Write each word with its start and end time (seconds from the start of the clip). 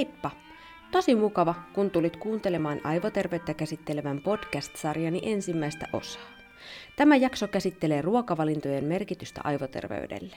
Heippa! 0.00 0.30
Tosi 0.90 1.14
mukava, 1.14 1.54
kun 1.72 1.90
tulit 1.90 2.16
kuuntelemaan 2.16 2.80
aivoterveyttä 2.84 3.54
käsittelevän 3.54 4.20
podcast-sarjani 4.20 5.20
ensimmäistä 5.22 5.86
osaa. 5.92 6.22
Tämä 6.96 7.16
jakso 7.16 7.48
käsittelee 7.48 8.02
ruokavalintojen 8.02 8.84
merkitystä 8.84 9.40
aivoterveydelle. 9.44 10.36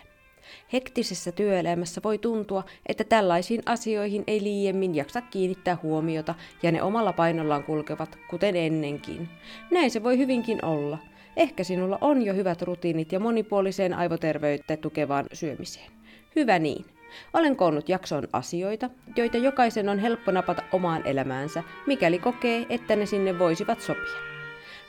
Hektisessä 0.74 1.32
työelämässä 1.32 2.02
voi 2.04 2.18
tuntua, 2.18 2.64
että 2.86 3.04
tällaisiin 3.04 3.62
asioihin 3.66 4.24
ei 4.28 4.44
liiemmin 4.44 4.96
jaksa 4.96 5.22
kiinnittää 5.22 5.78
huomiota 5.84 6.36
ja 6.64 6.72
ne 6.72 6.82
omalla 6.82 7.14
painollaan 7.14 7.64
kulkevat, 7.64 8.18
kuten 8.30 8.56
ennenkin. 8.56 9.30
Näin 9.72 9.92
se 9.92 10.04
voi 10.04 10.18
hyvinkin 10.18 10.66
olla. 10.66 10.98
Ehkä 11.38 11.64
sinulla 11.64 11.98
on 12.02 12.22
jo 12.22 12.34
hyvät 12.34 12.62
rutiinit 12.62 13.12
ja 13.12 13.20
monipuoliseen 13.20 13.94
aivoterveyttä 13.94 14.78
tukevaan 14.78 15.26
syömiseen. 15.34 15.92
Hyvä 16.36 16.60
niin. 16.60 16.93
Olen 17.34 17.56
koonnut 17.56 17.90
jakson 17.90 18.28
asioita, 18.34 18.90
joita 19.16 19.38
jokaisen 19.38 19.90
on 19.90 20.00
helppo 20.00 20.32
napata 20.32 20.64
omaan 20.72 21.08
elämäänsä, 21.08 21.64
mikäli 21.88 22.20
kokee, 22.20 22.66
että 22.70 22.96
ne 22.96 23.06
sinne 23.06 23.40
voisivat 23.40 23.82
sopia. 23.82 24.34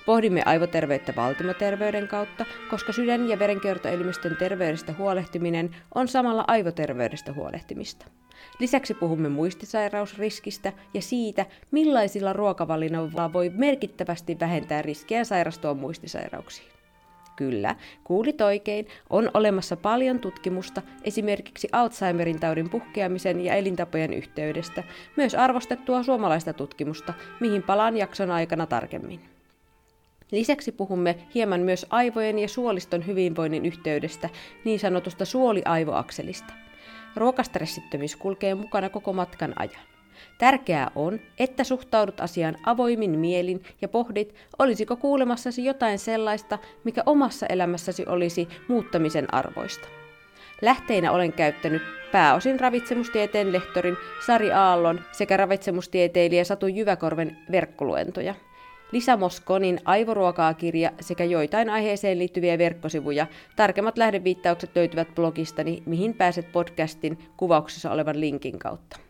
Pohdimme 0.06 0.42
aivoterveyttä 0.46 1.12
valtimoterveyden 1.16 2.08
kautta, 2.08 2.46
koska 2.70 2.92
sydän- 2.92 3.28
ja 3.28 3.38
verenkiertoelimistön 3.38 4.36
terveydestä 4.36 4.94
huolehtiminen 4.98 5.76
on 5.94 6.08
samalla 6.08 6.44
aivoterveydestä 6.46 7.32
huolehtimista. 7.32 8.06
Lisäksi 8.58 8.94
puhumme 8.94 9.28
muistisairausriskistä 9.28 10.72
ja 10.94 11.02
siitä, 11.02 11.46
millaisilla 11.70 12.32
ruokavalinnoilla 12.32 13.32
voi 13.32 13.50
merkittävästi 13.50 14.36
vähentää 14.40 14.82
riskiä 14.82 15.24
sairastua 15.24 15.74
muistisairauksiin. 15.74 16.73
Kyllä, 17.36 17.76
kuulit 18.04 18.40
oikein, 18.40 18.86
on 19.10 19.30
olemassa 19.34 19.76
paljon 19.76 20.18
tutkimusta 20.18 20.82
esimerkiksi 21.04 21.68
Alzheimerin 21.72 22.40
taudin 22.40 22.70
puhkeamisen 22.70 23.40
ja 23.40 23.54
elintapojen 23.54 24.12
yhteydestä, 24.12 24.84
myös 25.16 25.34
arvostettua 25.34 26.02
suomalaista 26.02 26.52
tutkimusta, 26.52 27.14
mihin 27.40 27.62
palaan 27.62 27.96
jakson 27.96 28.30
aikana 28.30 28.66
tarkemmin. 28.66 29.20
Lisäksi 30.32 30.72
puhumme 30.72 31.16
hieman 31.34 31.60
myös 31.60 31.86
aivojen 31.90 32.38
ja 32.38 32.48
suoliston 32.48 33.06
hyvinvoinnin 33.06 33.66
yhteydestä, 33.66 34.28
niin 34.64 34.80
sanotusta 34.80 35.24
suoliaivoakselista. 35.24 36.52
Ruokastressittömyys 37.16 38.16
kulkee 38.16 38.54
mukana 38.54 38.88
koko 38.88 39.12
matkan 39.12 39.52
ajan. 39.56 39.93
Tärkeää 40.38 40.90
on, 40.94 41.20
että 41.38 41.64
suhtaudut 41.64 42.20
asiaan 42.20 42.56
avoimin 42.66 43.18
mielin 43.18 43.62
ja 43.82 43.88
pohdit, 43.88 44.34
olisiko 44.58 44.96
kuulemassasi 44.96 45.64
jotain 45.64 45.98
sellaista, 45.98 46.58
mikä 46.84 47.02
omassa 47.06 47.46
elämässäsi 47.46 48.04
olisi 48.06 48.48
muuttamisen 48.68 49.34
arvoista. 49.34 49.88
Lähteinä 50.62 51.12
olen 51.12 51.32
käyttänyt 51.32 51.82
pääosin 52.12 52.60
ravitsemustieteen 52.60 53.52
lehtorin 53.52 53.96
Sari 54.26 54.52
Aallon 54.52 55.00
sekä 55.12 55.36
ravitsemustieteilijä 55.36 56.44
Satu 56.44 56.66
Jyväkorven 56.66 57.38
verkkoluentoja– 57.50 58.34
Lisa 58.94 59.16
Moskonin 59.16 59.80
Aivoruokaa-kirja 59.84 60.90
sekä 61.00 61.24
joitain 61.24 61.70
aiheeseen 61.70 62.18
liittyviä 62.18 62.58
verkkosivuja. 62.58 63.26
Tarkemmat 63.56 63.98
lähdeviittaukset 63.98 64.70
löytyvät 64.74 65.14
blogistani, 65.14 65.82
mihin 65.86 66.14
pääset 66.14 66.52
podcastin 66.52 67.18
kuvauksessa 67.36 67.90
olevan 67.90 68.20
linkin 68.20 68.58
kautta. 68.58 69.03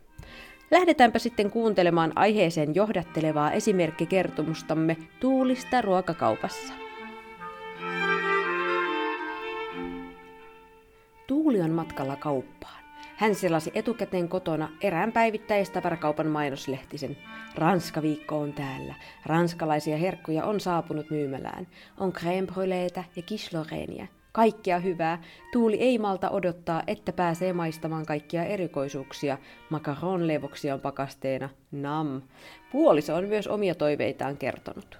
Lähdetäänpä 0.70 1.18
sitten 1.18 1.50
kuuntelemaan 1.50 2.12
aiheeseen 2.14 2.74
johdattelevaa 2.74 3.52
esimerkkikertomustamme 3.52 4.96
Tuulista 5.20 5.82
ruokakaupassa. 5.82 6.72
Tuuli 11.26 11.60
on 11.60 11.70
matkalla 11.70 12.16
kauppaan. 12.16 12.84
Hän 13.16 13.34
selasi 13.34 13.70
etukäteen 13.74 14.28
kotona 14.28 14.68
erään 14.80 15.12
päivittäistavarakaupan 15.12 16.26
mainoslehtisen. 16.26 17.16
Ranska-viikko 17.54 18.40
on 18.40 18.52
täällä. 18.52 18.94
Ranskalaisia 19.26 19.96
herkkuja 19.96 20.44
on 20.44 20.60
saapunut 20.60 21.10
myymälään. 21.10 21.66
On 21.98 22.12
crème 22.12 23.04
ja 23.16 23.22
kisloreenia. 23.22 24.06
Kaikkia 24.34 24.78
hyvää. 24.78 25.22
Tuuli 25.52 25.76
ei 25.80 25.98
malta 25.98 26.30
odottaa, 26.30 26.82
että 26.86 27.12
pääsee 27.12 27.52
maistamaan 27.52 28.06
kaikkia 28.06 28.44
erikoisuuksia. 28.44 29.38
Macaron 29.70 30.26
levoksia 30.26 30.74
on 30.74 30.80
pakasteena. 30.80 31.48
Nam. 31.72 32.22
Puoliso 32.72 33.14
on 33.14 33.24
myös 33.24 33.46
omia 33.46 33.74
toiveitaan 33.74 34.36
kertonut. 34.36 34.98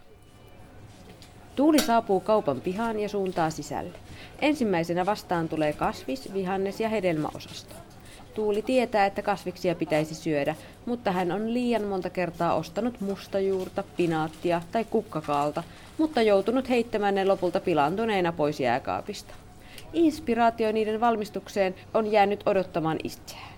Tuuli 1.57 1.79
saapuu 1.79 2.21
kaupan 2.21 2.61
pihaan 2.61 3.01
ja 3.01 3.09
suuntaa 3.09 3.51
sisälle. 3.51 3.99
Ensimmäisenä 4.41 5.07
vastaan 5.07 5.49
tulee 5.49 5.73
kasvis, 5.73 6.35
vihannes 6.35 6.81
ja 6.81 6.89
hedelmäosasto. 6.89 7.84
Tuuli 8.35 8.63
tietää, 8.63 9.07
että 9.07 9.23
kasviksia 9.23 9.75
pitäisi 9.75 10.15
syödä, 10.15 10.55
mutta 10.87 11.13
hän 11.13 11.33
on 11.33 11.55
liian 11.55 11.85
monta 11.85 12.11
kertaa 12.11 12.55
ostanut 12.55 13.01
mustajuurta, 13.01 13.85
pinaattia 13.97 14.63
tai 14.73 14.85
kukkakaalta, 14.85 15.63
mutta 15.99 16.23
joutunut 16.23 16.69
heittämään 16.69 17.15
ne 17.15 17.25
lopulta 17.25 17.61
pilantuneena 17.61 18.33
pois 18.33 18.61
jääkaapista. 18.61 19.35
Inspiraatio 19.93 20.73
niiden 20.73 21.01
valmistukseen 21.01 21.75
on 21.95 22.13
jäänyt 22.13 22.43
odottamaan 22.47 22.99
itseään. 23.05 23.55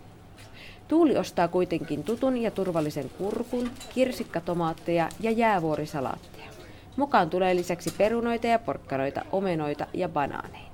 Tuuli 0.88 1.16
ostaa 1.16 1.48
kuitenkin 1.48 2.04
tutun 2.04 2.36
ja 2.36 2.50
turvallisen 2.50 3.10
kurkun, 3.18 3.70
kirsikkatomaatteja 3.94 5.08
ja 5.20 5.30
jäävuorisalaatteja. 5.30 6.50
Mukaan 6.96 7.30
tulee 7.30 7.56
lisäksi 7.56 7.94
perunoita 7.98 8.46
ja 8.46 8.58
porkkanoita, 8.58 9.24
omenoita 9.32 9.86
ja 9.94 10.08
banaaneita. 10.08 10.65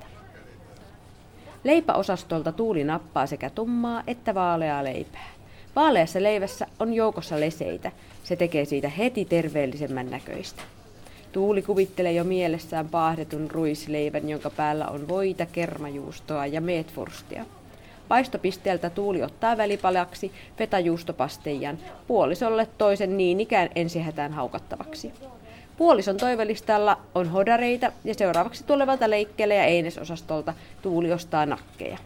Leipäosastolta 1.65 2.53
Tuuli 2.53 2.85
nappaa 2.85 3.27
sekä 3.27 3.51
tummaa 3.51 4.03
että 4.07 4.35
vaaleaa 4.35 4.85
leipää. 4.85 5.29
Vaaleassa 5.77 6.23
leivässä 6.23 6.67
on 6.79 6.95
joukossa 6.95 7.41
leseitä. 7.41 7.93
Se 8.25 8.37
tekee 8.37 8.65
siitä 8.65 8.89
heti 8.89 9.25
terveellisemmän 9.25 10.11
näköistä. 10.11 10.63
Tuuli 11.33 11.63
kuvittelee 11.63 12.13
jo 12.13 12.25
mielessään 12.25 12.89
paahdetun 12.89 13.51
ruisleivän, 13.51 14.29
jonka 14.29 14.51
päällä 14.51 14.87
on 14.89 15.09
voita, 15.09 15.47
kermajuustoa 15.47 16.47
ja 16.47 16.61
meetfurstia. 16.61 17.45
Paistopisteeltä 18.09 18.91
Tuuli 18.91 19.23
ottaa 19.23 19.57
välipalaksi 19.57 20.33
fetajuustopasteijan, 20.57 21.79
puolisolle 22.07 22.69
toisen 22.79 23.17
niin 23.17 23.41
ikään 23.41 23.69
ensihätään 23.75 24.33
haukattavaksi. 24.33 25.13
Puolison 25.77 26.17
toivelistalla 26.17 26.99
on 27.15 27.29
hodareita 27.29 27.93
ja 28.05 28.15
seuraavaksi 28.15 28.65
tulevalta 28.65 29.11
leikkeelle 29.11 29.55
ja 29.55 29.65
einesosastolta 29.65 30.55
Tuuli 30.83 31.13
ostaa 31.13 31.47
nakkeja. 31.47 31.99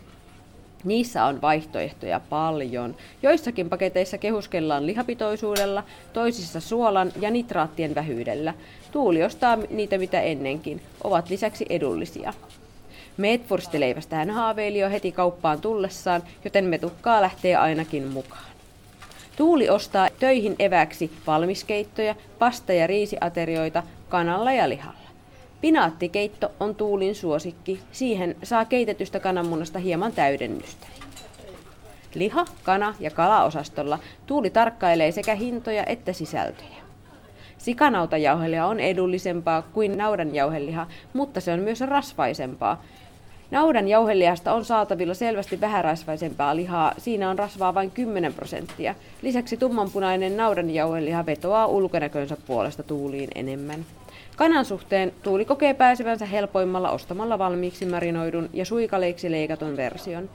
Niissä 0.85 1.25
on 1.25 1.43
vaihtoehtoja 1.43 2.21
paljon. 2.21 2.95
Joissakin 3.23 3.69
paketeissa 3.69 4.19
kehuskellaan 4.19 4.87
lihapitoisuudella, 4.87 5.85
toisissa 6.13 6.61
suolan 6.61 7.13
ja 7.21 7.31
nitraattien 7.31 7.95
vähyydellä. 7.95 8.55
Tuuli 8.93 9.23
ostaa 9.23 9.57
niitä 9.71 9.99
mitä 9.99 10.21
ennenkin, 10.21 10.83
ovat 11.05 11.31
lisäksi 11.31 11.67
edullisia. 11.69 12.35
Meetfurstileivästä 13.17 14.17
hän 14.17 14.31
haaveili 14.31 14.79
jo 14.79 14.91
heti 14.91 15.13
kauppaan 15.13 15.61
tullessaan, 15.61 16.23
joten 16.45 16.65
metukkaa 16.65 17.23
lähtee 17.23 17.57
ainakin 17.57 18.07
mukaan. 18.07 18.56
Tuuli 19.37 19.69
ostaa 19.69 20.09
töihin 20.19 20.57
eväksi 20.59 21.11
valmiskeittoja, 21.27 22.15
pasta- 22.39 22.73
ja 22.73 22.87
riisiaterioita 22.87 23.83
kanalla 24.09 24.53
ja 24.53 24.69
lihalla. 24.69 25.07
Pinaattikeitto 25.61 26.53
on 26.61 26.75
Tuulin 26.75 27.15
suosikki. 27.15 27.81
Siihen 27.93 28.37
saa 28.43 28.65
keitetystä 28.65 29.21
kananmunasta 29.21 29.79
hieman 29.79 30.13
täydennystä. 30.13 30.87
Liha, 32.15 32.45
kana 32.63 32.95
ja 33.01 33.11
kalaosastolla 33.11 33.99
Tuuli 34.27 34.51
tarkkailee 34.51 35.13
sekä 35.13 35.35
hintoja 35.35 35.85
että 35.87 36.13
sisältöjä. 36.13 36.77
Sikanautaجauhelia 37.59 38.67
on 38.67 38.81
edullisempaa 38.81 39.63
kuin 39.63 39.99
naudanjauheliha, 39.99 40.87
mutta 41.13 41.41
se 41.41 41.53
on 41.53 41.61
myös 41.61 41.81
rasvaisempaa, 41.81 42.83
Naudan 43.51 43.89
jauhelihasta 43.89 44.53
on 44.53 44.65
saatavilla 44.65 45.15
selvästi 45.15 45.61
vähärasvaisempaa 45.61 46.57
lihaa, 46.57 46.95
siinä 46.99 47.31
on 47.31 47.39
rasvaa 47.39 47.75
vain 47.75 47.91
10 47.91 48.35
prosenttia. 48.35 48.95
Lisäksi 49.23 49.57
tummanpunainen 49.57 50.37
naudan 50.37 50.71
jauheliha 50.71 51.27
vetoaa 51.27 51.67
ulkonäkönsä 51.67 52.37
puolesta 52.47 52.83
tuuliin 52.83 53.31
enemmän. 53.35 53.87
Kanan 54.37 54.65
suhteen 54.65 55.13
tuuli 55.23 55.45
kokee 55.45 55.75
pääsevänsä 55.75 56.27
helpoimmalla 56.27 56.91
ostamalla 56.91 57.39
valmiiksi 57.39 57.87
marinoidun 57.87 58.51
ja 58.53 58.65
suikaleiksi 58.65 59.31
leikatun 59.31 59.77
version. 59.77 60.31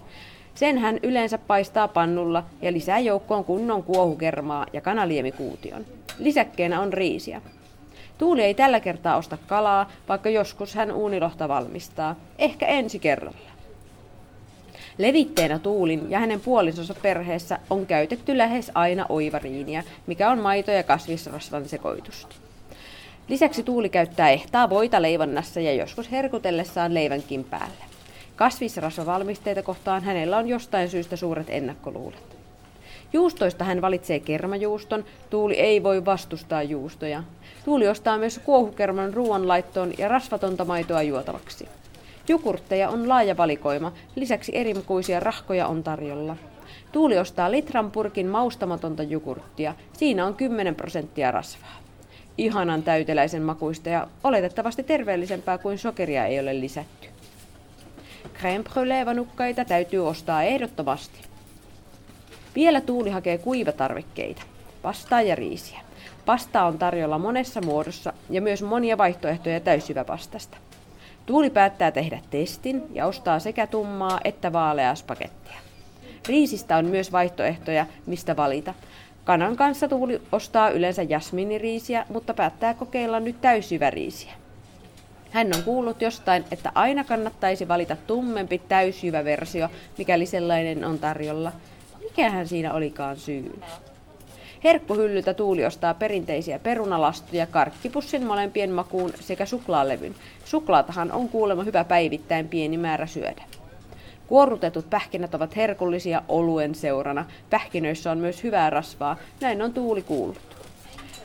Sen 0.56 0.78
hän 0.78 1.00
yleensä 1.04 1.38
paistaa 1.38 1.88
pannulla 1.88 2.44
ja 2.62 2.74
lisää 2.74 3.00
joukkoon 3.00 3.46
kunnon 3.46 3.84
kuohukermaa 3.84 4.66
ja 4.74 4.82
kanaliemikuution. 4.82 5.86
Lisäkkeenä 6.20 6.82
on 6.82 6.94
riisiä. 6.94 7.42
Tuuli 8.22 8.44
ei 8.44 8.54
tällä 8.54 8.80
kertaa 8.80 9.18
osta 9.18 9.38
kalaa, 9.48 9.92
vaikka 10.10 10.30
joskus 10.30 10.76
hän 10.76 10.92
uunilohta 10.92 11.48
valmistaa. 11.48 12.16
Ehkä 12.38 12.66
ensi 12.66 13.00
kerralla. 13.00 13.52
Levitteenä 14.98 15.60
Tuulin 15.60 16.12
ja 16.12 16.20
hänen 16.20 16.42
puolisonsa 16.42 16.94
perheessä 17.02 17.60
on 17.70 17.86
käytetty 17.86 18.38
lähes 18.38 18.72
aina 18.76 19.06
oivariinia, 19.10 19.84
mikä 20.08 20.30
on 20.30 20.40
maito- 20.40 20.72
ja 20.72 20.84
kasvisrasvan 20.84 21.70
sekoitusta. 21.70 22.36
Lisäksi 23.28 23.64
Tuuli 23.64 23.90
käyttää 23.90 24.30
ehtaa 24.30 24.70
voita 24.70 25.02
leivonnassa 25.02 25.60
ja 25.60 25.74
joskus 25.74 26.12
herkutellessaan 26.12 26.94
leivänkin 26.94 27.44
päälle. 27.44 27.84
Kasvisrasvavalmisteita 28.36 29.64
kohtaan 29.64 30.04
hänellä 30.04 30.38
on 30.38 30.48
jostain 30.48 30.90
syystä 30.90 31.16
suuret 31.16 31.50
ennakkoluulet. 31.50 32.42
Juustoista 33.14 33.64
hän 33.64 33.82
valitsee 33.82 34.20
kermajuuston, 34.20 35.06
Tuuli 35.30 35.60
ei 35.60 35.84
voi 35.84 36.06
vastustaa 36.06 36.64
juustoja. 36.64 37.24
Tuuli 37.66 37.88
ostaa 37.88 38.18
myös 38.18 38.40
kuohukerman 38.46 39.14
ruoanlaittoon 39.14 39.94
ja 39.98 40.08
rasvatonta 40.08 40.66
maitoa 40.66 41.02
juotavaksi. 41.02 41.68
Jukurtteja 42.28 42.90
on 42.90 43.10
laaja 43.10 43.38
valikoima, 43.38 43.94
lisäksi 44.16 44.52
erimukuisia 44.56 45.20
rahkoja 45.20 45.68
on 45.68 45.84
tarjolla. 45.84 46.36
Tuuli 46.92 47.18
ostaa 47.18 47.52
litran 47.52 47.92
purkin 47.92 48.28
maustamatonta 48.28 49.04
jukurttia, 49.04 49.76
siinä 49.94 50.26
on 50.26 50.36
10 50.36 50.76
prosenttia 50.76 51.32
rasvaa. 51.32 51.78
Ihanan 52.38 52.84
täyteläisen 52.84 53.42
makuista 53.42 53.90
ja 53.90 54.08
oletettavasti 54.24 54.84
terveellisempää 54.84 55.58
kuin 55.58 55.78
sokeria 55.78 56.26
ei 56.26 56.40
ole 56.40 56.60
lisätty. 56.60 57.08
Crème 58.40 58.64
brûlée 58.64 59.66
täytyy 59.68 60.08
ostaa 60.08 60.44
ehdottomasti. 60.44 61.20
Vielä 62.56 62.82
Tuuli 62.82 63.10
hakee 63.10 63.38
kuivatarvikkeita, 63.38 64.42
pastaa 64.82 65.22
ja 65.22 65.36
riisiä. 65.36 65.80
Pasta 66.26 66.64
on 66.64 66.78
tarjolla 66.78 67.18
monessa 67.18 67.62
muodossa 67.62 68.14
ja 68.30 68.42
myös 68.42 68.64
monia 68.64 68.98
vaihtoehtoja 68.98 69.60
täyssyväpastasta. 69.60 70.58
Tuuli 71.26 71.50
päättää 71.50 71.92
tehdä 71.92 72.20
testin 72.30 72.84
ja 72.94 73.06
ostaa 73.06 73.40
sekä 73.40 73.68
tummaa 73.68 74.20
että 74.24 74.54
vaaleaa 74.54 74.96
spagettia. 74.96 75.60
Riisistä 76.28 76.78
on 76.78 76.86
myös 76.86 77.12
vaihtoehtoja, 77.12 77.86
mistä 78.06 78.36
valita. 78.36 78.74
Kanan 79.24 79.56
kanssa 79.56 79.88
Tuuli 79.88 80.22
ostaa 80.32 80.70
yleensä 80.70 81.04
jasminiriisiä, 81.04 82.06
mutta 82.10 82.34
päättää 82.34 82.74
kokeilla 82.74 83.20
nyt 83.20 83.42
täysjyväriisiä. 83.42 84.32
Hän 85.32 85.48
on 85.56 85.64
kuullut 85.64 86.02
jostain, 86.02 86.46
että 86.52 86.72
aina 86.76 87.04
kannattaisi 87.04 87.68
valita 87.68 87.96
tummempi 88.08 88.62
täysjyvä 88.68 89.24
versio, 89.24 89.70
mikäli 89.98 90.26
sellainen 90.26 90.86
on 90.86 91.00
tarjolla. 91.00 91.52
Mikähän 92.00 92.48
siinä 92.48 92.74
olikaan 92.74 93.18
syynä? 93.18 93.68
Herkkuhyllyltä 94.64 95.34
Tuuli 95.34 95.66
ostaa 95.66 95.94
perinteisiä 95.94 96.60
perunalastuja, 96.60 97.46
karkkipussin 97.46 98.26
molempien 98.26 98.72
makuun 98.72 99.14
sekä 99.20 99.46
suklaalevyn. 99.46 100.16
Suklaatahan 100.46 101.12
on 101.12 101.30
kuulemma 101.30 101.64
hyvä 101.64 101.84
päivittäin 101.84 102.48
pieni 102.48 102.78
määrä 102.78 103.06
syödä. 103.06 103.44
Kuorrutetut 104.28 104.90
pähkinät 104.90 105.34
ovat 105.36 105.56
herkullisia 105.56 106.22
oluen 106.28 106.76
seurana. 106.76 107.26
Pähkinöissä 107.50 108.12
on 108.12 108.18
myös 108.18 108.44
hyvää 108.44 108.70
rasvaa, 108.70 109.18
näin 109.42 109.62
on 109.62 109.74
Tuuli 109.74 110.02
kuullut. 110.02 110.42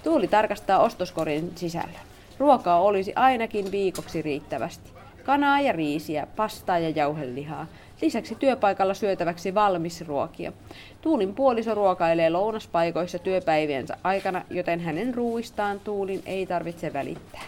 Tuuli 0.04 0.28
tarkastaa 0.28 0.78
ostoskorin 0.78 1.52
sisällön. 1.54 2.06
Ruokaa 2.38 2.80
olisi 2.80 3.12
ainakin 3.16 3.72
viikoksi 3.72 4.22
riittävästi. 4.22 4.90
Kanaa 5.24 5.60
ja 5.60 5.72
riisiä, 5.72 6.26
pastaa 6.36 6.78
ja 6.78 6.90
jauhelihaa. 6.90 7.66
Lisäksi 8.02 8.34
työpaikalla 8.34 8.94
syötäväksi 8.94 9.54
valmis 9.54 10.06
ruokia. 10.06 10.52
Tuulin 11.00 11.34
puoliso 11.34 11.74
ruokailee 11.74 12.30
lounaspaikoissa 12.30 13.18
työpäiviensä 13.18 13.96
aikana, 14.04 14.44
joten 14.50 14.80
hänen 14.80 15.14
ruuistaan 15.14 15.80
Tuulin 15.80 16.22
ei 16.26 16.46
tarvitse 16.46 16.92
välittää. 16.92 17.42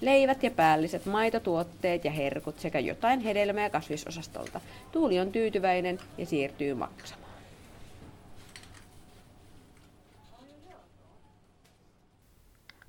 Leivät 0.00 0.42
ja 0.42 0.50
päälliset, 0.50 1.06
maitotuotteet 1.06 2.04
ja 2.04 2.10
herkut 2.10 2.58
sekä 2.58 2.78
jotain 2.78 3.20
hedelmää 3.20 3.64
ja 3.64 3.70
kasvisosastolta. 3.70 4.60
Tuuli 4.92 5.20
on 5.20 5.32
tyytyväinen 5.32 5.98
ja 6.18 6.26
siirtyy 6.26 6.74
maksamaan. 6.74 7.28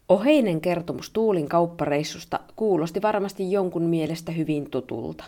Oheinen 0.10 0.62
kertomus 0.62 1.10
Tuulin 1.10 1.50
kauppareissusta 1.50 2.40
kuulosti 2.56 3.02
varmasti 3.02 3.52
jonkun 3.52 3.84
mielestä 3.84 4.32
hyvin 4.32 4.72
tutulta. 4.72 5.24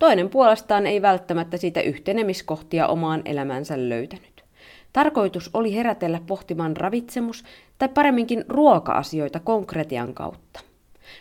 Toinen 0.00 0.28
puolestaan 0.28 0.86
ei 0.86 1.02
välttämättä 1.02 1.56
siitä 1.56 1.80
yhtenemiskohtia 1.80 2.86
omaan 2.86 3.22
elämänsä 3.24 3.88
löytänyt. 3.88 4.44
Tarkoitus 4.92 5.50
oli 5.54 5.74
herätellä 5.74 6.20
pohtimaan 6.26 6.76
ravitsemus- 6.76 7.44
tai 7.78 7.88
paremminkin 7.88 8.44
ruoka-asioita 8.48 9.40
konkretian 9.40 10.14
kautta. 10.14 10.60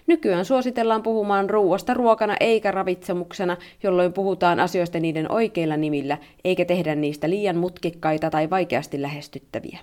Nykyään 0.08 0.46
suositellaan 0.46 1.04
puhumaan 1.04 1.50
ruuasta 1.50 1.94
ruokana 1.94 2.36
eikä 2.40 2.72
ravitsemuksena, 2.72 3.58
jolloin 3.84 4.14
puhutaan 4.14 4.60
asioista 4.60 5.00
niiden 5.00 5.32
oikeilla 5.32 5.78
nimillä, 5.78 6.18
eikä 6.44 6.66
tehdä 6.66 6.96
niistä 6.96 7.30
liian 7.30 7.58
mutkikkaita 7.58 8.30
tai 8.30 8.50
vaikeasti 8.50 9.02
lähestyttäviä. 9.02 9.80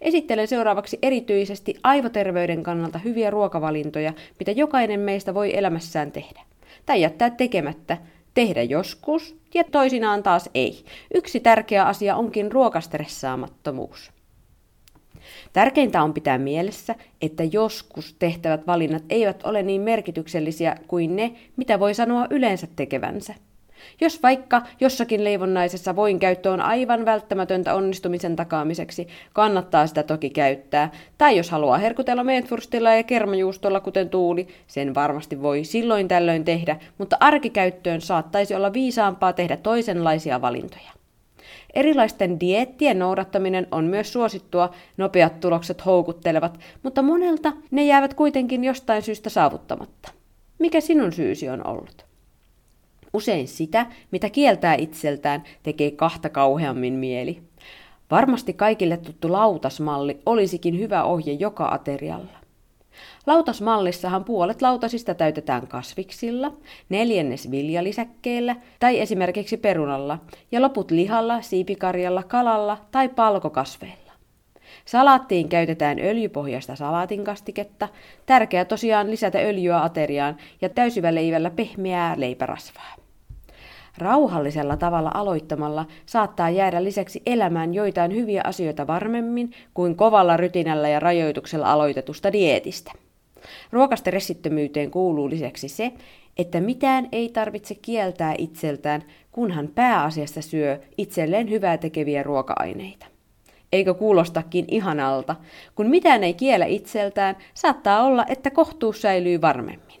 Esittelen 0.00 0.48
seuraavaksi 0.48 0.98
erityisesti 1.02 1.74
aivoterveyden 1.82 2.62
kannalta 2.62 2.98
hyviä 2.98 3.30
ruokavalintoja, 3.30 4.12
mitä 4.38 4.50
jokainen 4.50 5.00
meistä 5.00 5.34
voi 5.34 5.56
elämässään 5.56 6.12
tehdä. 6.12 6.40
Tai 6.86 7.00
jättää 7.00 7.30
tekemättä, 7.30 7.96
tehdä 8.40 8.62
joskus 8.62 9.36
ja 9.54 9.64
toisinaan 9.64 10.22
taas 10.22 10.50
ei. 10.54 10.84
Yksi 11.14 11.40
tärkeä 11.40 11.84
asia 11.84 12.16
onkin 12.16 12.52
ruokastressaamattomuus. 12.52 14.10
Tärkeintä 15.52 16.02
on 16.02 16.14
pitää 16.14 16.38
mielessä, 16.38 16.94
että 17.22 17.44
joskus 17.44 18.16
tehtävät 18.18 18.66
valinnat 18.66 19.02
eivät 19.08 19.42
ole 19.42 19.62
niin 19.62 19.80
merkityksellisiä 19.80 20.76
kuin 20.88 21.16
ne, 21.16 21.32
mitä 21.56 21.80
voi 21.80 21.94
sanoa 21.94 22.26
yleensä 22.30 22.66
tekevänsä. 22.76 23.34
Jos 24.00 24.22
vaikka 24.22 24.62
jossakin 24.80 25.24
leivonnaisessa 25.24 25.96
voin 25.96 26.18
käyttö 26.18 26.50
on 26.50 26.60
aivan 26.60 27.04
välttämätöntä 27.04 27.74
onnistumisen 27.74 28.36
takaamiseksi, 28.36 29.08
kannattaa 29.32 29.86
sitä 29.86 30.02
toki 30.02 30.30
käyttää. 30.30 30.90
Tai 31.18 31.36
jos 31.36 31.50
haluaa 31.50 31.78
herkutella 31.78 32.24
meetwurstilla 32.24 32.94
ja 32.94 33.02
kermajuustolla 33.02 33.80
kuten 33.80 34.08
tuuli, 34.08 34.48
sen 34.66 34.94
varmasti 34.94 35.42
voi 35.42 35.64
silloin 35.64 36.08
tällöin 36.08 36.44
tehdä, 36.44 36.76
mutta 36.98 37.16
arkikäyttöön 37.20 38.00
saattaisi 38.00 38.54
olla 38.54 38.72
viisaampaa 38.72 39.32
tehdä 39.32 39.56
toisenlaisia 39.56 40.40
valintoja. 40.40 40.90
Erilaisten 41.74 42.40
dieettien 42.40 42.98
noudattaminen 42.98 43.66
on 43.70 43.84
myös 43.84 44.12
suosittua, 44.12 44.70
nopeat 44.96 45.40
tulokset 45.40 45.86
houkuttelevat, 45.86 46.60
mutta 46.82 47.02
monelta 47.02 47.52
ne 47.70 47.84
jäävät 47.84 48.14
kuitenkin 48.14 48.64
jostain 48.64 49.02
syystä 49.02 49.30
saavuttamatta. 49.30 50.12
Mikä 50.58 50.80
sinun 50.80 51.12
syysi 51.12 51.48
on 51.48 51.66
ollut? 51.66 52.09
Usein 53.12 53.48
sitä, 53.48 53.86
mitä 54.10 54.30
kieltää 54.30 54.74
itseltään, 54.74 55.44
tekee 55.62 55.90
kahta 55.90 56.28
kauheammin 56.28 56.94
mieli. 56.94 57.42
Varmasti 58.10 58.52
kaikille 58.52 58.96
tuttu 58.96 59.32
lautasmalli 59.32 60.20
olisikin 60.26 60.78
hyvä 60.78 61.04
ohje 61.04 61.32
joka 61.32 61.68
aterialla. 61.68 62.40
Lautasmallissahan 63.26 64.24
puolet 64.24 64.62
lautasista 64.62 65.14
täytetään 65.14 65.66
kasviksilla, 65.66 66.52
neljännes 66.88 67.50
viljalisäkkeellä 67.50 68.56
tai 68.80 69.00
esimerkiksi 69.00 69.56
perunalla 69.56 70.18
ja 70.52 70.62
loput 70.62 70.90
lihalla, 70.90 71.42
siipikarjalla, 71.42 72.22
kalalla 72.22 72.78
tai 72.90 73.08
palkokasveilla. 73.08 73.99
Salaattiin 74.84 75.48
käytetään 75.48 75.98
öljypohjaista 75.98 76.76
salaatinkastiketta, 76.76 77.88
tärkeää 78.26 78.64
tosiaan 78.64 79.10
lisätä 79.10 79.38
öljyä 79.38 79.82
ateriaan 79.82 80.36
ja 80.60 80.68
täysyväleivällä 80.68 81.50
pehmeää 81.50 82.14
leipärasvaa. 82.16 82.94
Rauhallisella 83.98 84.76
tavalla 84.76 85.10
aloittamalla 85.14 85.86
saattaa 86.06 86.50
jäädä 86.50 86.84
lisäksi 86.84 87.22
elämään 87.26 87.74
joitain 87.74 88.14
hyviä 88.14 88.42
asioita 88.44 88.86
varmemmin 88.86 89.52
kuin 89.74 89.96
kovalla 89.96 90.36
rytinällä 90.36 90.88
ja 90.88 91.00
rajoituksella 91.00 91.72
aloitetusta 91.72 92.32
dietistä. 92.32 92.92
Ruokastressittömyyteen 93.72 94.90
kuuluu 94.90 95.30
lisäksi 95.30 95.68
se, 95.68 95.92
että 96.38 96.60
mitään 96.60 97.08
ei 97.12 97.28
tarvitse 97.28 97.74
kieltää 97.74 98.34
itseltään, 98.38 99.02
kunhan 99.32 99.68
pääasiassa 99.68 100.42
syö 100.42 100.80
itselleen 100.98 101.50
hyvää 101.50 101.78
tekeviä 101.78 102.22
ruoka-aineita. 102.22 103.06
Eikö 103.72 103.94
kuulostakin 103.94 104.64
ihanalta? 104.68 105.36
Kun 105.74 105.86
mitään 105.86 106.24
ei 106.24 106.34
kiellä 106.34 106.66
itseltään, 106.66 107.36
saattaa 107.54 108.02
olla, 108.02 108.24
että 108.28 108.50
kohtuus 108.50 109.02
säilyy 109.02 109.40
varmemmin. 109.40 110.00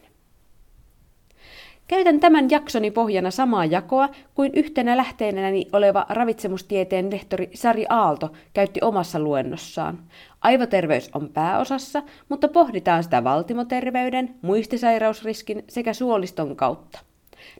Käytän 1.88 2.20
tämän 2.20 2.50
jaksoni 2.50 2.90
pohjana 2.90 3.30
samaa 3.30 3.64
jakoa 3.64 4.08
kuin 4.34 4.52
yhtenä 4.54 4.96
lähteenäni 4.96 5.66
oleva 5.72 6.06
ravitsemustieteen 6.08 7.10
lehtori 7.10 7.50
Sari 7.54 7.86
Aalto 7.88 8.32
käytti 8.52 8.80
omassa 8.82 9.18
luennossaan. 9.18 9.98
Aivoterveys 10.40 11.10
on 11.14 11.28
pääosassa, 11.28 12.02
mutta 12.28 12.48
pohditaan 12.48 13.02
sitä 13.02 13.24
valtimoterveyden, 13.24 14.34
muistisairausriskin 14.42 15.64
sekä 15.68 15.92
suoliston 15.92 16.56
kautta. 16.56 16.98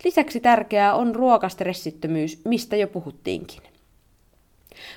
Lisäksi 0.05 0.41
tärkeää 0.41 0.95
on 0.95 1.15
ruokastressittömyys, 1.15 2.41
mistä 2.45 2.77
jo 2.77 2.87
puhuttiinkin. 2.87 3.63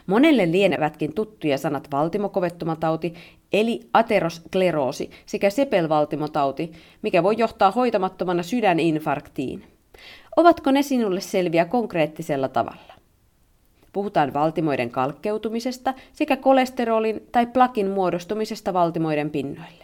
Monelle 0.08 0.52
lienevätkin 0.52 1.14
tuttuja 1.14 1.58
sanat 1.58 1.88
valtimokovettumatauti, 1.92 3.14
eli 3.54 3.80
ateroskleroosi 3.94 5.10
sekä 5.26 5.50
sepelvaltimotauti, 5.50 6.72
mikä 7.02 7.24
voi 7.24 7.36
johtaa 7.38 7.72
hoitamattomana 7.72 8.44
sydäninfarktiin. 8.44 9.64
Ovatko 10.38 10.72
ne 10.72 10.82
sinulle 10.82 11.22
selviä 11.22 11.66
konkreettisella 11.66 12.48
tavalla? 12.48 12.94
Puhutaan 13.94 14.34
valtimoiden 14.34 14.90
kalkkeutumisesta 14.90 15.94
sekä 16.14 16.38
kolesterolin 16.38 17.28
tai 17.32 17.46
plakin 17.46 17.90
muodostumisesta 17.90 18.74
valtimoiden 18.74 19.30
pinnoille. 19.30 19.83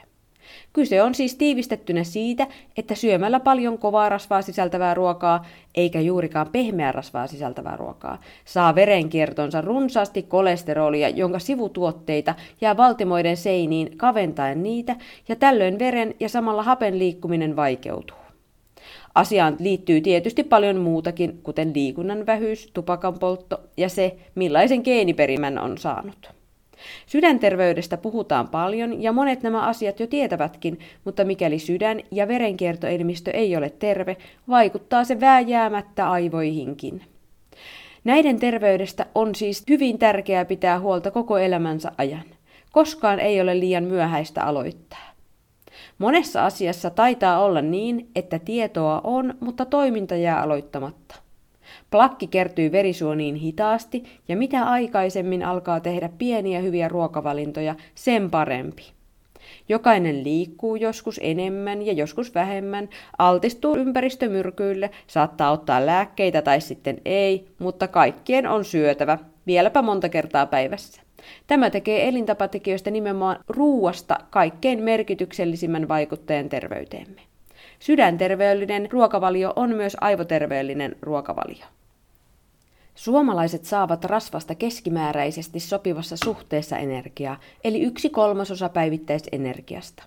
Kyse 0.74 1.04
on 1.04 1.16
siis 1.16 1.36
tiivistettynä 1.36 2.04
siitä, 2.04 2.48
että 2.78 2.96
syömällä 2.96 3.40
paljon 3.40 3.78
kovaa 3.78 4.10
rasvaa 4.10 4.42
sisältävää 4.42 4.94
ruokaa, 4.94 5.46
eikä 5.76 6.00
juurikaan 6.00 6.50
pehmeää 6.52 6.92
rasvaa 6.92 7.28
sisältävää 7.28 7.78
ruokaa, 7.78 8.22
saa 8.46 8.76
verenkiertonsa 8.76 9.62
runsaasti 9.62 10.24
kolesterolia, 10.24 11.10
jonka 11.10 11.40
sivutuotteita 11.40 12.36
jää 12.62 12.78
valtimoiden 12.78 13.38
seiniin 13.38 13.98
kaventaen 13.98 14.64
niitä, 14.64 14.96
ja 15.28 15.36
tällöin 15.36 15.80
veren 15.80 16.16
ja 16.20 16.30
samalla 16.30 16.64
hapen 16.64 17.00
liikkuminen 17.00 17.56
vaikeutuu. 17.56 18.18
Asiaan 19.16 19.56
liittyy 19.60 20.02
tietysti 20.02 20.44
paljon 20.44 20.78
muutakin, 20.78 21.40
kuten 21.44 21.72
liikunnan 21.76 22.26
vähyys, 22.26 22.72
tupakan 22.74 23.20
poltto 23.20 23.60
ja 23.78 23.90
se, 23.90 24.18
millaisen 24.36 24.82
geeniperimän 24.84 25.58
on 25.58 25.78
saanut. 25.78 26.39
Sydänterveydestä 27.06 27.98
puhutaan 27.98 28.48
paljon 28.48 29.02
ja 29.04 29.12
monet 29.12 29.44
nämä 29.44 29.62
asiat 29.62 30.00
jo 30.00 30.08
tietävätkin, 30.08 30.80
mutta 31.06 31.26
mikäli 31.26 31.60
sydän- 31.60 32.02
ja 32.12 32.28
verenkiertoelimistö 32.28 33.32
ei 33.32 33.56
ole 33.56 33.70
terve, 33.70 34.18
vaikuttaa 34.50 35.04
se 35.04 35.20
vääjäämättä 35.20 36.12
aivoihinkin. 36.12 37.02
Näiden 38.04 38.40
terveydestä 38.40 39.06
on 39.16 39.36
siis 39.36 39.64
hyvin 39.70 40.00
tärkeää 40.00 40.46
pitää 40.46 40.80
huolta 40.80 41.12
koko 41.12 41.38
elämänsä 41.38 41.92
ajan. 41.98 42.24
Koskaan 42.72 43.20
ei 43.20 43.42
ole 43.42 43.60
liian 43.60 43.84
myöhäistä 43.84 44.44
aloittaa. 44.44 45.10
Monessa 45.98 46.46
asiassa 46.46 46.90
taitaa 46.90 47.44
olla 47.44 47.62
niin, 47.62 48.10
että 48.16 48.40
tietoa 48.40 49.02
on, 49.04 49.34
mutta 49.40 49.66
toiminta 49.66 50.16
jää 50.16 50.42
aloittamatta. 50.42 51.16
Plakki 51.92 52.28
kertyy 52.28 52.72
verisuoniin 52.72 53.36
hitaasti 53.36 54.04
ja 54.28 54.38
mitä 54.38 54.64
aikaisemmin 54.64 55.44
alkaa 55.44 55.80
tehdä 55.80 56.10
pieniä 56.18 56.60
hyviä 56.60 56.88
ruokavalintoja, 56.88 57.76
sen 57.96 58.32
parempi. 58.32 58.84
Jokainen 59.70 60.24
liikkuu 60.24 60.76
joskus 60.76 61.20
enemmän 61.24 61.82
ja 61.82 61.94
joskus 61.94 62.36
vähemmän, 62.36 62.90
altistuu 63.18 63.76
ympäristömyrkyille, 63.76 64.90
saattaa 65.08 65.52
ottaa 65.52 65.86
lääkkeitä 65.86 66.42
tai 66.42 66.62
sitten 66.62 66.98
ei, 67.06 67.48
mutta 67.60 67.88
kaikkien 67.88 68.48
on 68.48 68.66
syötävä, 68.66 69.18
vieläpä 69.48 69.82
monta 69.82 70.10
kertaa 70.10 70.46
päivässä. 70.46 71.02
Tämä 71.48 71.70
tekee 71.70 72.08
elintapatekijöistä 72.08 72.92
nimenomaan 72.92 73.40
ruuasta 73.48 74.18
kaikkein 74.30 74.84
merkityksellisimmän 74.84 75.88
vaikuttajan 75.88 76.50
terveyteemme. 76.50 77.22
Sydänterveellinen 77.80 78.92
ruokavalio 78.92 79.54
on 79.56 79.70
myös 79.76 79.98
aivoterveellinen 80.02 80.96
ruokavalio. 81.02 81.66
Suomalaiset 82.96 83.66
saavat 83.66 84.06
rasvasta 84.06 84.56
keskimääräisesti 84.56 85.60
sopivassa 85.60 86.16
suhteessa 86.24 86.78
energiaa, 86.78 87.40
eli 87.64 87.82
yksi 87.82 88.10
kolmasosa 88.10 88.70
päivittäisenergiasta. 88.70 90.04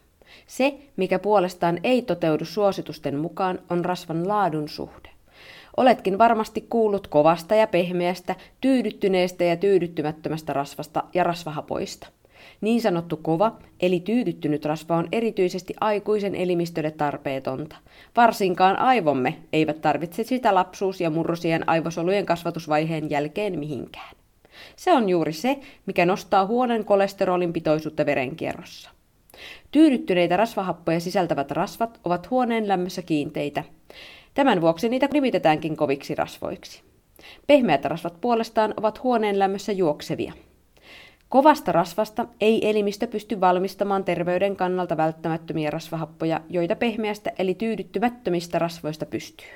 Se, 0.47 0.75
mikä 0.97 1.19
puolestaan 1.19 1.79
ei 1.85 2.02
toteudu 2.02 2.45
suositusten 2.45 3.17
mukaan, 3.17 3.59
on 3.71 3.85
rasvan 3.85 4.29
laadun 4.29 4.69
suhde. 4.69 5.09
Oletkin 5.76 6.19
varmasti 6.19 6.67
kuullut 6.71 7.07
kovasta 7.07 7.55
ja 7.55 7.67
pehmeästä, 7.67 8.37
tyydyttyneestä 8.61 9.45
ja 9.45 9.57
tyydyttymättömästä 9.57 10.52
rasvasta 10.52 11.02
ja 11.14 11.25
rasvahapoista. 11.25 12.09
Niin 12.62 12.81
sanottu 12.83 13.16
kova, 13.16 13.59
eli 13.81 14.00
tyydyttynyt 14.00 14.64
rasva 14.64 14.97
on 14.97 15.09
erityisesti 15.12 15.75
aikuisen 15.81 16.35
elimistölle 16.35 16.90
tarpeetonta. 16.90 17.76
Varsinkaan 18.16 18.78
aivomme 18.78 19.38
eivät 19.52 19.81
tarvitse 19.81 20.25
sitä 20.25 20.54
lapsuus- 20.54 21.00
ja 21.00 21.11
murrosien 21.11 21.69
aivosolujen 21.69 22.26
kasvatusvaiheen 22.26 23.11
jälkeen 23.11 23.59
mihinkään. 23.59 24.16
Se 24.76 24.92
on 24.92 25.09
juuri 25.09 25.33
se, 25.33 25.59
mikä 25.87 26.07
nostaa 26.07 26.47
huonon 26.47 26.85
kolesterolin 26.85 27.52
pitoisuutta 27.52 28.07
verenkierrossa. 28.07 28.90
Tyydyttyneitä 29.71 30.37
rasvahappoja 30.37 31.00
sisältävät 31.00 31.50
rasvat 31.50 32.00
ovat 32.04 32.31
huoneen 32.31 32.69
lämmössä 32.69 33.02
kiinteitä. 33.02 33.64
Tämän 34.35 34.61
vuoksi 34.61 34.88
niitä 34.88 35.09
nimitetäänkin 35.12 35.76
koviksi 35.76 36.14
rasvoiksi. 36.14 36.83
Pehmeät 37.47 37.85
rasvat 37.85 38.21
puolestaan 38.21 38.75
ovat 38.76 39.02
huoneen 39.02 39.38
lämmössä 39.38 39.73
juoksevia. 39.73 40.33
Kovasta 41.33 41.73
rasvasta 41.73 42.27
ei 42.41 42.71
elimistö 42.71 43.07
pysty 43.07 43.41
valmistamaan 43.41 44.05
terveyden 44.05 44.57
kannalta 44.57 44.97
välttämättömiä 44.97 45.71
rasvahappoja, 45.71 46.41
joita 46.49 46.77
pehmeästä 46.77 47.33
eli 47.39 47.55
tyydyttymättömistä 47.55 48.59
rasvoista 48.59 49.07
pystyy. 49.07 49.47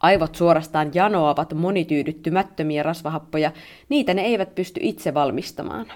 Aivot 0.00 0.34
suorastaan 0.34 0.90
janoavat 0.94 1.54
monityydyttymättömiä 1.54 2.82
rasvahappoja, 2.82 3.52
niitä 3.88 4.14
ne 4.14 4.22
eivät 4.22 4.54
pysty 4.54 4.80
itse 4.82 5.14
valmistamaan. 5.14 5.86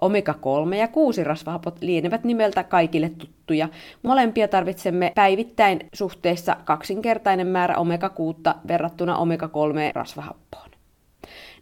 Omega-3 0.00 0.74
ja 0.74 0.88
6 0.88 1.24
rasvahapot 1.24 1.82
lienevät 1.82 2.24
nimeltä 2.24 2.64
kaikille 2.64 3.08
tuttuja. 3.08 3.68
Molempia 4.02 4.48
tarvitsemme 4.48 5.12
päivittäin 5.14 5.80
suhteessa 5.92 6.56
kaksinkertainen 6.64 7.46
määrä 7.46 7.74
omega-6 7.74 8.54
verrattuna 8.68 9.16
omega-3 9.16 9.92
rasvahappoon. 9.94 10.71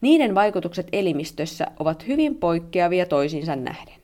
Niiden 0.00 0.34
vaikutukset 0.34 0.88
elimistössä 0.92 1.66
ovat 1.78 2.06
hyvin 2.06 2.34
poikkeavia 2.36 3.06
toisiinsa 3.06 3.56
nähden. 3.56 4.00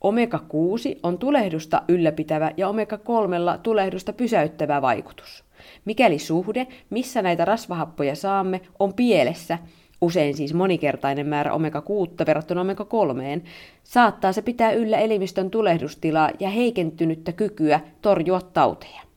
Omega-6 0.00 0.98
on 1.02 1.18
tulehdusta 1.18 1.82
ylläpitävä 1.88 2.50
ja 2.56 2.68
omega-3 2.68 3.58
tulehdusta 3.62 4.12
pysäyttävä 4.12 4.82
vaikutus. 4.82 5.44
Mikäli 5.84 6.18
suhde, 6.18 6.66
missä 6.90 7.22
näitä 7.22 7.44
rasvahappoja 7.44 8.14
saamme, 8.14 8.60
on 8.78 8.94
pielessä, 8.94 9.58
usein 10.00 10.34
siis 10.34 10.54
monikertainen 10.54 11.26
määrä 11.26 11.52
omega-6 11.52 12.26
verrattuna 12.26 12.60
omega-3, 12.60 13.48
saattaa 13.84 14.32
se 14.32 14.42
pitää 14.42 14.72
yllä 14.72 14.98
elimistön 14.98 15.50
tulehdustilaa 15.50 16.30
ja 16.40 16.50
heikentynyttä 16.50 17.32
kykyä 17.32 17.80
torjua 18.02 18.40
tauteja. 18.40 19.07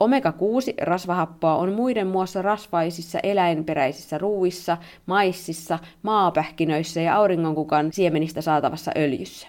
Omega-6-rasvahappoa 0.00 1.56
on 1.56 1.72
muiden 1.72 2.06
muassa 2.06 2.42
rasvaisissa 2.42 3.18
eläinperäisissä 3.22 4.18
ruuissa, 4.18 4.76
maississa, 5.06 5.78
maapähkinöissä 6.02 7.00
ja 7.00 7.16
auringonkukan 7.16 7.92
siemenistä 7.92 8.40
saatavassa 8.40 8.92
öljyssä. 8.96 9.48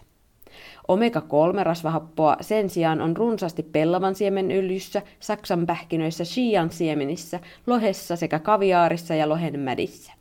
Omega-3-rasvahappoa 0.87 2.37
sen 2.41 2.69
sijaan 2.69 3.01
on 3.01 3.17
runsaasti 3.17 3.63
pellavan 3.63 4.15
siemenöljyssä, 4.15 5.01
saksan 5.19 5.65
pähkinöissä, 5.65 6.25
shian 6.25 6.71
siemenissä, 6.71 7.39
lohessa 7.67 8.15
sekä 8.15 8.39
kaviaarissa 8.39 9.15
ja 9.15 9.29
lohenmädissä. 9.29 10.13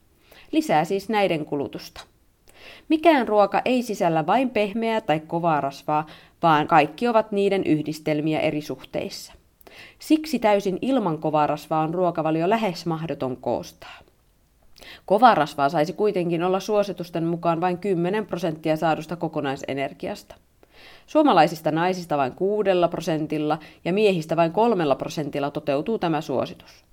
Lisää 0.53 0.85
siis 0.85 1.09
näiden 1.09 1.45
kulutusta. 1.45 2.01
Mikään 2.89 3.29
ruoka 3.29 3.63
ei 3.65 3.83
sisällä 3.83 4.27
vain 4.27 4.51
pehmeää 4.51 5.01
tai 5.01 5.21
kovaa 5.21 5.61
rasvaa, 5.61 6.07
vaan 6.43 6.67
kaikki 6.67 7.09
ovat 7.09 7.33
niiden 7.33 7.65
yhdistelmiä 7.65 8.41
eri 8.41 8.61
suhteissa. 8.61 9.40
Siksi 10.01 10.39
täysin 10.39 10.79
ilman 10.83 11.19
kovaa 11.19 11.47
rasvaa 11.47 11.83
on 11.83 11.95
ruokavalio 11.95 12.51
lähes 12.51 12.87
mahdoton 12.87 13.37
koostaa. 13.37 13.99
Kovaa 15.07 15.35
rasvaa 15.35 15.69
saisi 15.69 15.93
kuitenkin 15.93 16.43
olla 16.43 16.61
suositusten 16.61 17.25
mukaan 17.25 17.61
vain 17.61 17.79
10 17.79 18.27
prosenttia 18.27 18.77
saadusta 18.77 19.17
kokonaisenergiasta. 19.17 20.35
Suomalaisista 21.07 21.71
naisista 21.71 22.17
vain 22.17 22.33
kuudella 22.33 22.89
prosentilla 22.89 23.59
ja 23.85 23.93
miehistä 23.93 24.37
vain 24.37 24.53
kolmella 24.53 24.95
prosentilla 24.95 25.51
toteutuu 25.51 25.99
tämä 25.99 26.21
suositus. 26.21 26.85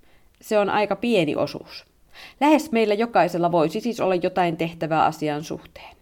Se 0.41 0.59
on 0.59 0.69
aika 0.69 0.95
pieni 0.95 1.35
osuus. 1.35 1.85
Lähes 2.41 2.71
meillä 2.71 2.93
jokaisella 2.93 3.51
voisi 3.51 3.79
siis 3.79 3.99
olla 3.99 4.15
jotain 4.15 4.57
tehtävää 4.57 5.05
asian 5.05 5.43
suhteen. 5.43 5.96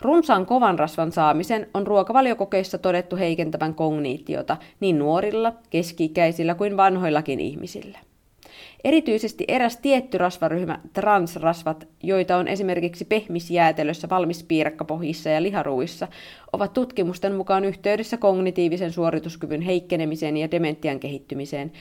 Runsaan 0.00 0.46
kovan 0.46 0.78
rasvan 0.78 1.12
saamisen 1.12 1.66
on 1.74 1.86
ruokavaliokokeissa 1.86 2.78
todettu 2.78 3.16
heikentävän 3.16 3.74
kogniitiota 3.74 4.56
niin 4.80 4.98
nuorilla, 4.98 5.52
keski-ikäisillä 5.70 6.54
kuin 6.54 6.76
vanhoillakin 6.76 7.40
ihmisillä. 7.40 7.98
Erityisesti 8.84 9.44
eräs 9.48 9.76
tietty 9.76 10.18
rasvaryhmä, 10.18 10.78
transrasvat, 10.92 11.88
joita 12.02 12.36
on 12.36 12.48
esimerkiksi 12.48 13.04
pehmisjäätelössä, 13.04 14.08
valmispiirakkapohjissa 14.08 15.28
ja 15.28 15.42
liharuissa, 15.42 16.08
ovat 16.52 16.72
tutkimusten 16.72 17.34
mukaan 17.34 17.64
yhteydessä 17.64 18.16
kognitiivisen 18.16 18.92
suorituskyvyn 18.92 19.60
heikkenemiseen 19.60 20.36
ja 20.36 20.50
dementian 20.50 21.00
kehittymiseen. 21.00 21.72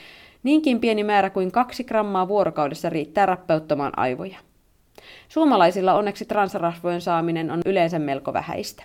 Niinkin 0.44 0.80
pieni 0.80 1.04
määrä 1.04 1.30
kuin 1.30 1.52
kaksi 1.52 1.84
grammaa 1.84 2.28
vuorokaudessa 2.28 2.90
riittää 2.90 3.26
rappeuttamaan 3.26 4.00
aivoja. 4.00 4.38
Suomalaisilla 5.30 5.94
onneksi 5.94 6.26
transrasvojen 6.26 7.02
saaminen 7.02 7.52
on 7.52 7.62
yleensä 7.66 8.00
melko 8.00 8.34
vähäistä. 8.34 8.84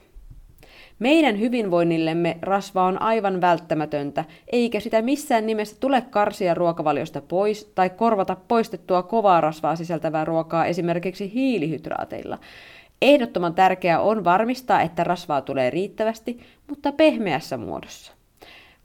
Meidän 0.99 1.41
hyvinvoinnillemme 1.41 2.39
rasva 2.43 2.85
on 2.85 3.03
aivan 3.03 3.41
välttämätöntä, 3.41 4.25
eikä 4.53 4.81
sitä 4.81 5.03
missään 5.03 5.47
nimessä 5.47 5.77
tule 5.81 6.01
karsia 6.01 6.55
ruokavaliosta 6.55 7.21
pois 7.21 7.73
tai 7.75 7.91
korvata 7.91 8.37
poistettua 8.49 9.03
kovaa 9.03 9.41
rasvaa 9.41 9.77
sisältävää 9.77 10.25
ruokaa 10.25 10.67
esimerkiksi 10.67 11.35
hiilihydraateilla. 11.35 12.39
Ehdottoman 13.03 13.55
tärkeää 13.55 14.01
on 14.01 14.25
varmistaa, 14.25 14.83
että 14.83 15.05
rasvaa 15.05 15.41
tulee 15.41 15.71
riittävästi, 15.71 16.41
mutta 16.69 16.93
pehmeässä 16.93 17.57
muodossa. 17.57 18.18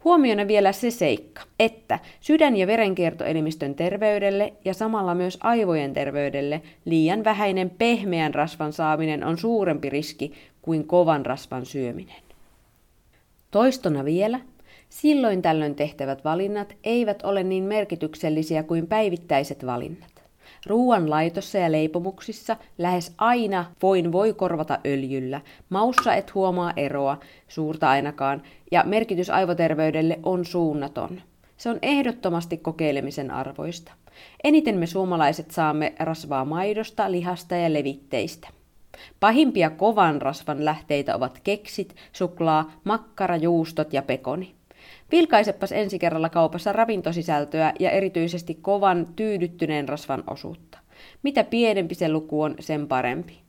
Huomiona 0.03 0.48
vielä 0.48 0.72
se 0.72 0.91
seikka, 0.91 1.41
että 1.60 2.00
sydän- 2.22 2.57
ja 2.57 2.67
verenkiertoelimistön 2.67 3.75
terveydelle 3.75 4.53
ja 4.65 4.74
samalla 4.74 5.15
myös 5.15 5.38
aivojen 5.41 5.93
terveydelle 5.93 6.62
liian 6.86 7.24
vähäinen 7.24 7.69
pehmeän 7.69 8.33
rasvan 8.33 8.74
saaminen 8.74 9.24
on 9.24 9.38
suurempi 9.38 9.89
riski 9.89 10.33
kuin 10.62 10.88
kovan 10.88 11.25
rasvan 11.25 11.65
syöminen. 11.65 12.22
Toistona 13.51 14.05
vielä, 14.05 14.39
silloin 14.89 15.41
tällöin 15.41 15.75
tehtävät 15.75 16.24
valinnat 16.24 16.75
eivät 16.83 17.24
ole 17.24 17.43
niin 17.43 17.63
merkityksellisiä 17.63 18.63
kuin 18.63 18.88
päivittäiset 18.88 19.65
valinnat. 19.65 20.12
Ruoan 20.65 21.10
laitossa 21.10 21.58
ja 21.58 21.72
leipomuksissa 21.72 22.58
lähes 22.77 23.13
aina 23.17 23.65
voin 23.82 24.12
voi 24.12 24.34
korvata 24.34 24.79
öljyllä. 24.86 25.41
Maussa 25.70 26.13
et 26.13 26.36
huomaa 26.36 26.74
eroa, 26.75 27.20
suurta 27.48 27.89
ainakaan, 27.89 28.43
ja 28.72 28.84
merkitys 28.86 29.29
aivoterveydelle 29.29 30.20
on 30.24 30.46
suunnaton. 30.46 31.22
Se 31.58 31.70
on 31.70 31.79
ehdottomasti 31.82 32.58
kokeilemisen 32.58 33.32
arvoista. 33.32 33.91
Eniten 34.43 34.77
me 34.77 34.86
suomalaiset 34.86 35.51
saamme 35.51 35.93
rasvaa 36.00 36.46
maidosta, 36.46 37.12
lihasta 37.12 37.55
ja 37.55 37.74
levitteistä. 37.74 38.48
Pahimpia 39.20 39.70
kovan 39.70 40.22
rasvan 40.22 40.65
lähteitä 40.65 41.15
ovat 41.15 41.39
keksit, 41.43 41.96
suklaa, 42.12 42.72
makkara, 42.84 43.36
juustot 43.36 43.93
ja 43.93 44.01
pekoni. 44.01 44.55
Vilkaisepas 45.13 45.72
ensi 45.72 46.00
kerralla 46.00 46.29
kaupassa 46.29 46.74
ravintosisältöä 46.74 47.74
ja 47.79 47.91
erityisesti 47.91 48.58
kovan 48.62 49.08
tyydyttyneen 49.15 49.89
rasvan 49.89 50.24
osuutta. 50.27 50.77
Mitä 51.24 51.43
pienempi 51.43 51.96
se 51.96 52.10
luku 52.10 52.41
on, 52.41 52.55
sen 52.60 52.88
parempi. 52.88 53.39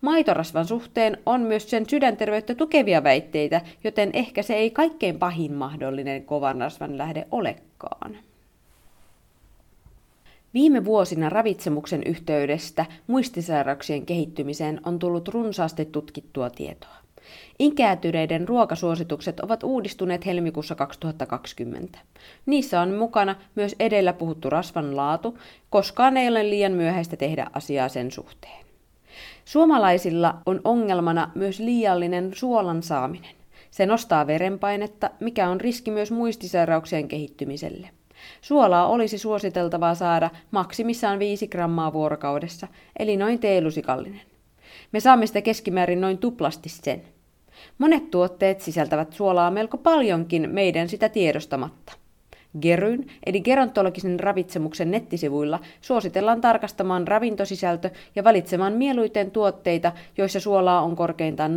Maitorasvan 0.00 0.66
suhteen 0.66 1.18
on 1.26 1.40
myös 1.40 1.70
sen 1.70 1.88
sydänterveyttä 1.88 2.54
tukevia 2.54 3.04
väitteitä, 3.04 3.60
joten 3.84 4.10
ehkä 4.12 4.42
se 4.42 4.54
ei 4.54 4.70
kaikkein 4.70 5.18
pahin 5.18 5.54
mahdollinen 5.54 6.24
kovan 6.24 6.60
rasvan 6.60 6.98
lähde 6.98 7.26
olekaan. 7.30 8.16
Viime 10.54 10.84
vuosina 10.84 11.28
ravitsemuksen 11.28 12.02
yhteydestä 12.06 12.86
muistisairauksien 13.06 14.06
kehittymiseen 14.06 14.80
on 14.84 14.98
tullut 14.98 15.28
runsaasti 15.28 15.84
tutkittua 15.84 16.50
tietoa. 16.50 17.05
Ikääntyneiden 17.58 18.48
ruokasuositukset 18.48 19.40
ovat 19.40 19.62
uudistuneet 19.62 20.26
helmikuussa 20.26 20.74
2020. 20.74 21.98
Niissä 22.46 22.80
on 22.80 22.94
mukana 22.94 23.36
myös 23.54 23.76
edellä 23.80 24.12
puhuttu 24.12 24.50
rasvan 24.50 24.96
laatu, 24.96 25.38
koskaan 25.70 26.16
ei 26.16 26.28
ole 26.28 26.50
liian 26.50 26.72
myöhäistä 26.72 27.16
tehdä 27.16 27.46
asiaa 27.52 27.88
sen 27.88 28.10
suhteen. 28.10 28.66
Suomalaisilla 29.44 30.38
on 30.46 30.60
ongelmana 30.64 31.30
myös 31.34 31.58
liiallinen 31.58 32.30
suolan 32.34 32.82
saaminen. 32.82 33.36
Se 33.70 33.86
nostaa 33.86 34.26
verenpainetta, 34.26 35.10
mikä 35.20 35.48
on 35.48 35.60
riski 35.60 35.90
myös 35.90 36.10
muistisairauksien 36.10 37.08
kehittymiselle. 37.08 37.90
Suolaa 38.40 38.88
olisi 38.88 39.18
suositeltavaa 39.18 39.94
saada 39.94 40.30
maksimissaan 40.50 41.18
5 41.18 41.48
grammaa 41.48 41.92
vuorokaudessa, 41.92 42.68
eli 42.98 43.16
noin 43.16 43.38
teelusikallinen. 43.38 44.22
Me 44.92 45.00
saamme 45.00 45.26
sitä 45.26 45.42
keskimäärin 45.42 46.00
noin 46.00 46.18
tuplasti 46.18 46.68
sen. 46.68 47.02
Monet 47.78 48.10
tuotteet 48.10 48.60
sisältävät 48.60 49.12
suolaa 49.12 49.50
melko 49.50 49.76
paljonkin 49.76 50.50
meidän 50.50 50.88
sitä 50.88 51.08
tiedostamatta. 51.08 51.92
Geryn, 52.60 53.06
eli 53.26 53.40
gerontologisen 53.40 54.20
ravitsemuksen 54.20 54.90
nettisivuilla, 54.90 55.60
suositellaan 55.80 56.40
tarkastamaan 56.40 57.08
ravintosisältö 57.08 57.90
ja 58.14 58.24
valitsemaan 58.24 58.72
mieluiten 58.72 59.30
tuotteita, 59.30 59.92
joissa 60.18 60.40
suolaa 60.40 60.82
on 60.82 60.96
korkeintaan 60.96 61.54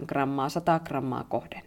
0,8 0.00 0.06
grammaa 0.06 0.48
100 0.48 0.80
grammaa 0.84 1.24
kohden. 1.28 1.62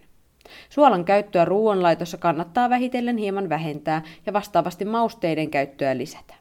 Suolan 0.68 1.04
käyttöä 1.04 1.44
ruoanlaitossa 1.44 2.16
kannattaa 2.16 2.70
vähitellen 2.70 3.16
hieman 3.16 3.48
vähentää 3.48 4.02
ja 4.26 4.32
vastaavasti 4.32 4.84
mausteiden 4.84 5.50
käyttöä 5.50 5.98
lisätä. 5.98 6.39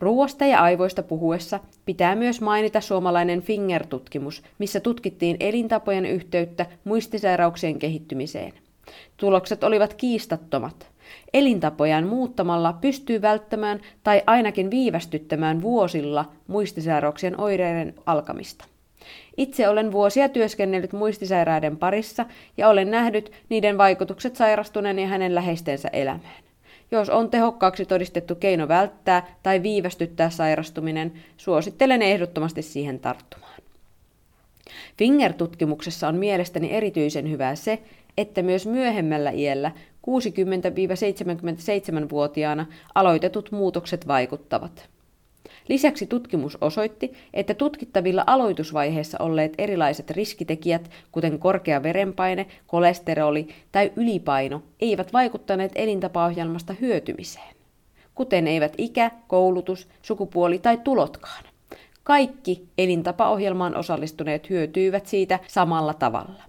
Ruoasta 0.00 0.46
ja 0.46 0.60
aivoista 0.60 1.02
puhuessa 1.02 1.60
pitää 1.84 2.14
myös 2.14 2.40
mainita 2.40 2.80
suomalainen 2.80 3.42
Finger-tutkimus, 3.42 4.42
missä 4.58 4.80
tutkittiin 4.80 5.36
elintapojen 5.40 6.06
yhteyttä 6.06 6.66
muistisairauksien 6.84 7.78
kehittymiseen. 7.78 8.52
Tulokset 9.16 9.64
olivat 9.64 9.94
kiistattomat. 9.94 10.86
Elintapojan 11.34 12.06
muuttamalla 12.06 12.72
pystyy 12.72 13.22
välttämään 13.22 13.80
tai 14.02 14.22
ainakin 14.26 14.70
viivästyttämään 14.70 15.62
vuosilla 15.62 16.24
muistisairauksien 16.46 17.40
oireiden 17.40 17.94
alkamista. 18.06 18.64
Itse 19.36 19.68
olen 19.68 19.92
vuosia 19.92 20.28
työskennellyt 20.28 20.92
muistisairaiden 20.92 21.76
parissa 21.76 22.26
ja 22.56 22.68
olen 22.68 22.90
nähnyt 22.90 23.32
niiden 23.48 23.78
vaikutukset 23.78 24.36
sairastuneen 24.36 24.98
ja 24.98 25.06
hänen 25.06 25.34
läheistensä 25.34 25.88
elämään. 25.92 26.47
Jos 26.90 27.10
on 27.10 27.30
tehokkaaksi 27.30 27.84
todistettu 27.84 28.34
keino 28.34 28.68
välttää 28.68 29.26
tai 29.42 29.62
viivästyttää 29.62 30.30
sairastuminen, 30.30 31.12
suosittelen 31.36 32.02
ehdottomasti 32.02 32.62
siihen 32.62 33.00
tarttumaan. 33.00 33.58
Finger-tutkimuksessa 34.98 36.08
on 36.08 36.16
mielestäni 36.16 36.72
erityisen 36.72 37.30
hyvää 37.30 37.54
se, 37.54 37.82
että 38.16 38.42
myös 38.42 38.66
myöhemmällä 38.66 39.30
iällä 39.30 39.72
60-77-vuotiaana 40.10 42.66
aloitetut 42.94 43.52
muutokset 43.52 44.08
vaikuttavat. 44.08 44.88
Lisäksi 45.68 46.06
tutkimus 46.06 46.58
osoitti, 46.60 47.12
että 47.34 47.54
tutkittavilla 47.54 48.24
aloitusvaiheessa 48.26 49.18
olleet 49.20 49.52
erilaiset 49.58 50.10
riskitekijät, 50.10 50.90
kuten 51.12 51.38
korkea 51.38 51.82
verenpaine, 51.82 52.46
kolesteroli 52.66 53.48
tai 53.72 53.92
ylipaino, 53.96 54.62
eivät 54.80 55.12
vaikuttaneet 55.12 55.72
elintapaohjelmasta 55.74 56.74
hyötymiseen, 56.80 57.54
kuten 58.14 58.46
eivät 58.46 58.72
ikä, 58.78 59.10
koulutus, 59.28 59.88
sukupuoli 60.02 60.58
tai 60.58 60.78
tulotkaan. 60.84 61.44
Kaikki 62.04 62.68
elintapaohjelmaan 62.78 63.76
osallistuneet 63.76 64.50
hyötyivät 64.50 65.06
siitä 65.06 65.38
samalla 65.46 65.94
tavalla. 65.94 66.47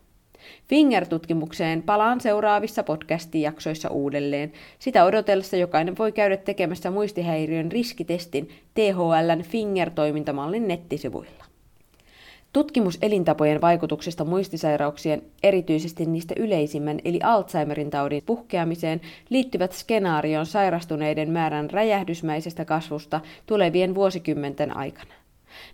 Finger-tutkimukseen 0.70 1.84
palaan 1.84 2.22
seuraavissa 2.22 2.84
podcast-jaksoissa 2.84 3.90
uudelleen. 3.90 4.52
Sitä 4.80 5.06
odotellessa 5.06 5.58
jokainen 5.58 5.98
voi 5.98 6.12
käydä 6.12 6.38
tekemässä 6.38 6.92
muistihäiriön 6.92 7.72
riskitestin 7.72 8.50
THLn 8.74 9.44
Finger-toimintamallin 9.44 10.68
nettisivuilla. 10.68 11.46
Tutkimus 12.54 12.98
elintapojen 13.02 13.62
vaikutuksista 13.62 14.26
muistisairauksien, 14.26 15.22
erityisesti 15.44 16.06
niistä 16.06 16.34
yleisimmän 16.38 17.00
eli 17.06 17.20
Alzheimerin 17.24 17.90
taudin 17.90 18.24
puhkeamiseen, 18.26 19.02
liittyvät 19.30 19.72
skenaarioon 19.72 20.46
sairastuneiden 20.46 21.32
määrän 21.32 21.70
räjähdysmäisestä 21.70 22.66
kasvusta 22.66 23.22
tulevien 23.46 23.96
vuosikymmenten 23.96 24.78
aikana. 24.78 25.19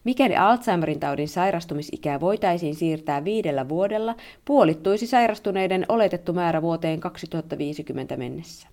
Mikäli 0.04 0.36
Alzheimerin 0.36 1.00
taudin 1.00 1.28
sairastumisikää 1.28 2.20
voitaisiin 2.20 2.76
siirtää 2.76 3.24
viidellä 3.24 3.70
vuodella, 3.70 4.16
puolittuisi 4.46 5.08
sairastuneiden 5.08 5.86
oletettu 5.90 6.34
määrä 6.34 6.62
vuoteen 6.62 7.00
2050 7.00 8.18
mennessä. 8.18 8.68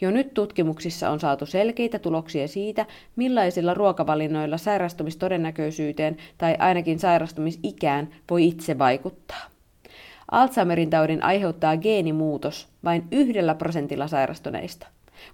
Jo 0.00 0.10
nyt 0.10 0.34
tutkimuksissa 0.34 1.10
on 1.10 1.20
saatu 1.20 1.46
selkeitä 1.46 1.98
tuloksia 1.98 2.48
siitä, 2.48 2.86
millaisilla 3.16 3.74
ruokavalinnoilla 3.74 4.58
sairastumistodennäköisyyteen 4.58 6.16
tai 6.38 6.56
ainakin 6.58 6.98
sairastumisikään 6.98 8.08
voi 8.30 8.46
itse 8.46 8.78
vaikuttaa. 8.78 9.42
Alzheimerin 10.30 10.90
taudin 10.90 11.22
aiheuttaa 11.22 11.76
geenimuutos 11.76 12.68
vain 12.84 13.04
yhdellä 13.10 13.54
prosentilla 13.54 14.08
sairastuneista. 14.08 14.86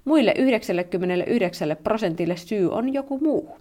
Muille 0.05 0.35
99 0.39 1.77
prosentille 1.85 2.37
syy 2.37 2.71
on 2.73 2.95
joku 2.95 3.19
muu. 3.19 3.59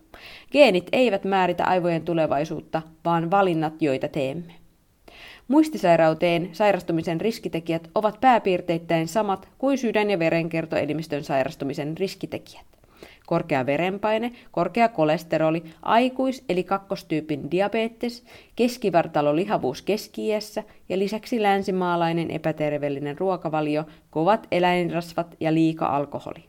Geenit 0.52 0.88
eivät 0.92 1.24
määritä 1.24 1.66
aivojen 1.66 2.02
tulevaisuutta, 2.02 2.82
vaan 3.06 3.32
valinnat, 3.32 3.82
joita 3.82 4.08
teemme. 4.08 4.54
Muistisairauteen 5.48 6.50
sairastumisen 6.52 7.22
riskitekijät 7.22 7.90
ovat 7.96 8.20
pääpiirteittäin 8.22 9.08
samat 9.08 9.50
kuin 9.58 9.78
sydän- 9.78 10.12
ja 10.12 10.20
verenkiertoelimistön 10.20 11.24
sairastumisen 11.24 11.98
riskitekijät 11.98 12.79
korkea 13.30 13.66
verenpaine, 13.66 14.32
korkea 14.52 14.90
kolesteroli, 14.90 15.64
aikuis- 15.82 16.44
eli 16.50 16.64
kakkostyypin 16.64 17.52
diabetes, 17.52 18.24
keskivartalolihavuus 18.56 19.82
keski 19.82 20.30
ja 20.90 21.00
lisäksi 21.00 21.42
länsimaalainen 21.42 22.32
epäterveellinen 22.32 23.18
ruokavalio, 23.18 23.84
kovat 24.12 24.48
eläinrasvat 24.52 25.36
ja 25.40 25.54
liika 25.54 25.86
alkoholi. 25.86 26.44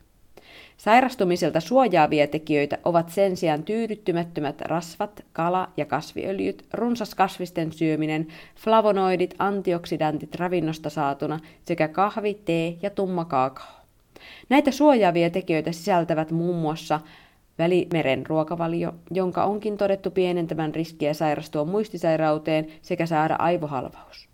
Sairastumiselta 0.76 1.60
suojaavia 1.60 2.26
tekijöitä 2.26 2.78
ovat 2.84 3.08
sen 3.08 3.36
sijaan 3.36 3.62
tyydyttymättömät 3.62 4.60
rasvat, 4.60 5.24
kala- 5.32 5.72
ja 5.76 5.84
kasviöljyt, 5.84 6.64
runsas 6.72 7.14
kasvisten 7.14 7.72
syöminen, 7.72 8.26
flavonoidit, 8.56 9.34
antioksidantit 9.38 10.34
ravinnosta 10.34 10.90
saatuna 10.90 11.40
sekä 11.64 11.88
kahvi, 11.88 12.34
tee 12.34 12.76
ja 12.82 12.90
tumma 12.90 13.24
kaakao. 13.24 13.79
Näitä 14.48 14.70
suojaavia 14.70 15.30
tekijöitä 15.30 15.72
sisältävät 15.72 16.30
muun 16.30 16.56
muassa 16.56 17.00
Välimeren 17.58 18.26
ruokavalio, 18.26 18.92
jonka 19.10 19.44
onkin 19.44 19.76
todettu 19.76 20.10
pienentävän 20.10 20.74
riskiä 20.74 21.14
sairastua 21.14 21.64
muistisairauteen 21.64 22.66
sekä 22.82 23.06
saada 23.06 23.36
aivohalvaus. 23.38 24.28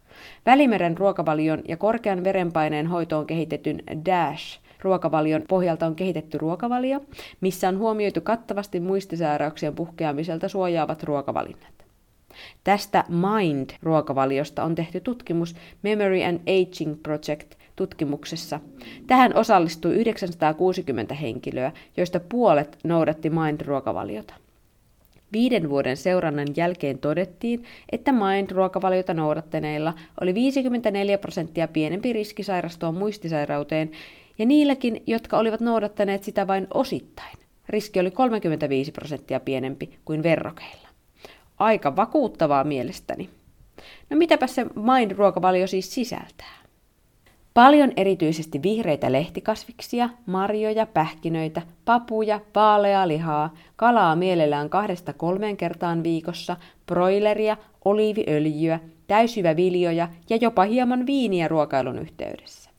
Välimeren 0.47 0.99
ruokavalion 0.99 1.63
ja 1.69 1.77
korkean 1.77 2.25
verenpaineen 2.25 2.87
hoitoon 2.87 3.27
kehitetyn 3.27 3.83
DASH 4.07 4.61
ruokavalion 4.83 5.43
pohjalta 5.49 5.87
on 5.87 5.97
kehitetty 5.97 6.39
ruokavalio, 6.39 7.01
missä 7.41 7.69
on 7.69 7.79
huomioitu 7.79 8.21
kattavasti 8.21 8.81
muistisairauksien 8.81 9.75
puhkeamiselta 9.75 10.49
suojaavat 10.49 11.03
ruokavalinnat. 11.03 11.87
Tästä 12.65 13.05
MIND-ruokavaliosta 13.09 14.65
on 14.65 14.75
tehty 14.75 15.01
tutkimus 15.01 15.55
Memory 15.83 16.25
and 16.25 16.41
Aging 16.41 17.03
Project 17.03 17.55
tutkimuksessa. 17.77 18.61
Tähän 19.07 19.37
osallistui 19.37 19.95
960 19.95 21.15
henkilöä, 21.15 21.73
joista 21.97 22.21
puolet 22.21 22.79
noudatti 22.85 23.31
Mind-ruokavaliota. 23.31 24.35
Viiden 25.33 25.71
vuoden 25.71 25.97
seurannan 25.97 26.49
jälkeen 26.57 26.99
todettiin, 26.99 27.65
että 27.93 28.13
Mind-ruokavaliota 28.13 29.15
noudattaneilla 29.15 29.95
oli 30.21 30.35
54 30.35 31.19
prosenttia 31.19 31.69
pienempi 31.69 32.13
riski 32.13 32.43
sairastua 32.43 32.93
muistisairauteen, 32.93 33.91
ja 34.39 34.47
niilläkin, 34.47 35.03
jotka 35.07 35.39
olivat 35.39 35.61
noudattaneet 35.61 36.25
sitä 36.25 36.47
vain 36.47 36.67
osittain, 36.75 37.39
riski 37.69 38.01
oli 38.01 38.11
35 38.11 38.93
prosenttia 38.93 39.41
pienempi 39.41 39.99
kuin 40.05 40.23
verrokeilla. 40.23 40.89
Aika 41.59 41.97
vakuuttavaa 41.97 42.65
mielestäni. 42.65 43.31
No 44.11 44.17
mitäpä 44.17 44.47
se 44.47 44.65
Mind-ruokavalio 44.65 45.67
siis 45.67 45.95
sisältää? 45.95 46.66
Paljon 47.57 47.93
erityisesti 47.97 48.63
vihreitä 48.63 49.13
lehtikasviksia, 49.13 50.09
marjoja, 50.27 50.87
pähkinöitä, 50.87 51.63
papuja, 51.85 52.41
vaaleaa 52.55 53.09
lihaa, 53.09 53.55
kalaa 53.77 54.17
mielellään 54.17 54.71
kahdesta 54.71 55.13
kolmeen 55.13 55.57
kertaan 55.57 56.03
viikossa, 56.03 56.57
broileria, 56.87 57.57
oliiviöljyä, 57.85 58.81
täysjyväviljoja 59.07 60.09
ja 60.31 60.37
jopa 60.41 60.63
hieman 60.63 61.07
viiniä 61.07 61.49
ruokailun 61.49 61.99
yhteydessä. 61.99 62.71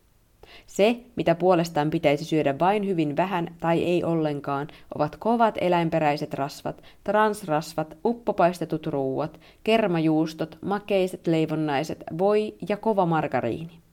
Se, 0.67 0.99
mitä 1.15 1.35
puolestaan 1.35 1.89
pitäisi 1.89 2.25
syödä 2.25 2.59
vain 2.59 2.87
hyvin 2.87 3.17
vähän 3.17 3.55
tai 3.59 3.83
ei 3.83 4.03
ollenkaan, 4.03 4.67
ovat 4.95 5.15
kovat 5.15 5.57
eläinperäiset 5.61 6.33
rasvat, 6.33 6.83
transrasvat, 7.03 7.97
uppopaistetut 8.05 8.87
ruuat, 8.87 9.39
kermajuustot, 9.63 10.57
makeiset 10.61 11.27
leivonnaiset, 11.27 12.03
voi 12.17 12.55
ja 12.69 12.77
kova 12.77 13.05
margariini. 13.05 13.86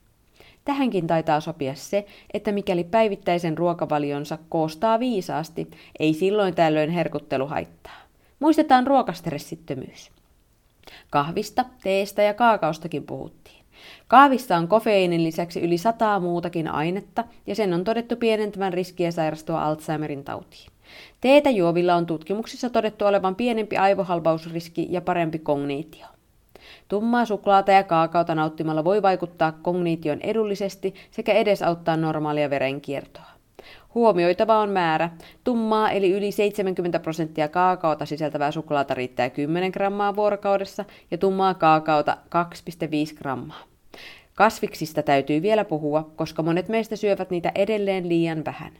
Tähänkin 0.64 1.06
taitaa 1.06 1.40
sopia 1.40 1.74
se, 1.74 2.06
että 2.34 2.52
mikäli 2.52 2.84
päivittäisen 2.84 3.58
ruokavalionsa 3.58 4.38
koostaa 4.48 5.00
viisaasti, 5.00 5.70
ei 5.98 6.14
silloin 6.14 6.54
tällöin 6.54 6.90
herkuttelu 6.90 7.46
haittaa. 7.46 7.96
Muistetaan 8.40 8.86
ruokastressittömyys. 8.86 10.10
Kahvista, 11.10 11.64
teestä 11.82 12.22
ja 12.22 12.34
kaakaostakin 12.34 13.02
puhuttiin. 13.02 13.64
Kahvissa 14.08 14.56
on 14.56 14.68
kofeiinin 14.68 15.24
lisäksi 15.24 15.60
yli 15.60 15.78
sataa 15.78 16.20
muutakin 16.20 16.68
ainetta, 16.68 17.24
ja 17.46 17.54
sen 17.54 17.74
on 17.74 17.84
todettu 17.84 18.16
pienentävän 18.16 18.72
riskiä 18.72 19.10
sairastua 19.10 19.64
Alzheimerin 19.64 20.24
tautiin. 20.24 20.70
Teetä 21.20 21.50
juovilla 21.50 21.94
on 21.94 22.06
tutkimuksissa 22.06 22.70
todettu 22.70 23.04
olevan 23.04 23.36
pienempi 23.36 23.76
aivohalvausriski 23.76 24.86
ja 24.90 25.00
parempi 25.00 25.38
kogniitio. 25.38 26.06
Tummaa 26.88 27.24
suklaata 27.24 27.72
ja 27.72 27.82
kaakaota 27.82 28.34
nauttimalla 28.34 28.84
voi 28.84 29.02
vaikuttaa 29.02 29.52
kognition 29.52 30.20
edullisesti 30.20 30.94
sekä 31.10 31.32
edesauttaa 31.32 31.96
normaalia 31.96 32.50
verenkiertoa. 32.50 33.34
Huomioitava 33.94 34.58
on 34.58 34.70
määrä. 34.70 35.10
Tummaa 35.44 35.90
eli 35.90 36.12
yli 36.12 36.32
70 36.32 36.98
prosenttia 36.98 37.48
kaakaota 37.48 38.06
sisältävää 38.06 38.50
suklaata 38.50 38.94
riittää 38.94 39.30
10 39.30 39.70
grammaa 39.70 40.16
vuorokaudessa 40.16 40.84
ja 41.10 41.18
tummaa 41.18 41.54
kaakaota 41.54 42.16
2,5 43.10 43.18
grammaa. 43.18 43.62
Kasviksista 44.34 45.02
täytyy 45.02 45.42
vielä 45.42 45.64
puhua, 45.64 46.10
koska 46.16 46.42
monet 46.42 46.68
meistä 46.68 46.96
syövät 46.96 47.30
niitä 47.30 47.52
edelleen 47.54 48.08
liian 48.08 48.44
vähän. 48.44 48.72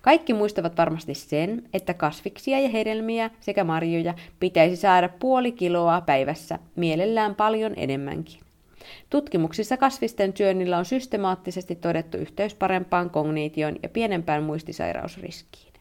Kaikki 0.00 0.34
muistavat 0.34 0.76
varmasti 0.78 1.14
sen, 1.14 1.62
että 1.72 1.94
kasviksia 1.94 2.60
ja 2.60 2.68
hedelmiä 2.68 3.30
sekä 3.40 3.64
marjoja 3.64 4.14
pitäisi 4.40 4.76
saada 4.76 5.08
puoli 5.08 5.52
kiloa 5.52 6.00
päivässä, 6.00 6.58
mielellään 6.76 7.34
paljon 7.34 7.72
enemmänkin. 7.76 8.40
Tutkimuksissa 9.10 9.76
kasvisten 9.76 10.32
syönnillä 10.36 10.78
on 10.78 10.84
systemaattisesti 10.84 11.74
todettu 11.74 12.16
yhteys 12.16 12.54
parempaan 12.54 13.10
kogniitioon 13.10 13.76
ja 13.82 13.88
pienempään 13.88 14.42
muistisairausriskiin. 14.42 15.72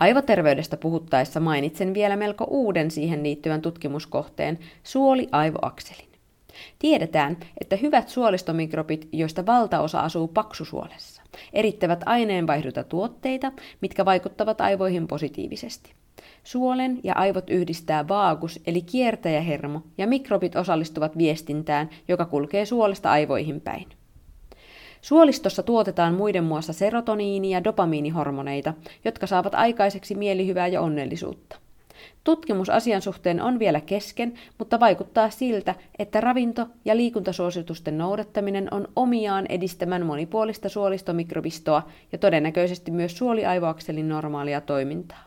Aivoterveydestä 0.00 0.76
puhuttaessa 0.76 1.40
mainitsen 1.40 1.94
vielä 1.94 2.16
melko 2.16 2.44
uuden 2.50 2.90
siihen 2.90 3.22
liittyvän 3.22 3.62
tutkimuskohteen, 3.62 4.58
suoli-aivoakselin. 4.82 6.08
Tiedetään, 6.78 7.36
että 7.60 7.76
hyvät 7.76 8.08
suolistomikrobit, 8.08 9.08
joista 9.12 9.46
valtaosa 9.46 10.00
asuu 10.00 10.28
paksusuolessa, 10.28 11.17
erittävät 11.52 12.00
aineenvaihdota 12.06 12.84
tuotteita, 12.84 13.52
mitkä 13.80 14.04
vaikuttavat 14.04 14.60
aivoihin 14.60 15.08
positiivisesti. 15.08 15.92
Suolen 16.44 17.00
ja 17.04 17.14
aivot 17.14 17.50
yhdistää 17.50 18.08
vaagus 18.08 18.60
eli 18.66 18.82
kiertäjähermo 18.82 19.82
ja 19.98 20.06
mikrobit 20.06 20.56
osallistuvat 20.56 21.18
viestintään, 21.18 21.90
joka 22.08 22.24
kulkee 22.24 22.66
suolesta 22.66 23.10
aivoihin 23.10 23.60
päin. 23.60 23.86
Suolistossa 25.00 25.62
tuotetaan 25.62 26.14
muiden 26.14 26.44
muassa 26.44 26.72
serotoniini- 26.72 27.50
ja 27.50 27.64
dopamiinihormoneita, 27.64 28.74
jotka 29.04 29.26
saavat 29.26 29.54
aikaiseksi 29.54 30.14
mielihyvää 30.14 30.66
ja 30.66 30.80
onnellisuutta. 30.80 31.56
Tutkimus 32.24 32.70
asian 32.70 33.02
suhteen 33.02 33.42
on 33.42 33.58
vielä 33.58 33.80
kesken, 33.80 34.34
mutta 34.58 34.80
vaikuttaa 34.80 35.30
siltä, 35.30 35.74
että 35.98 36.20
ravinto- 36.20 36.66
ja 36.84 36.96
liikuntasuositusten 36.96 37.98
noudattaminen 37.98 38.74
on 38.74 38.88
omiaan 38.96 39.46
edistämään 39.48 40.06
monipuolista 40.06 40.68
suolistomikrobistoa 40.68 41.82
ja 42.12 42.18
todennäköisesti 42.18 42.90
myös 42.90 43.18
suoliaivoakselin 43.18 44.08
normaalia 44.08 44.60
toimintaa. 44.60 45.24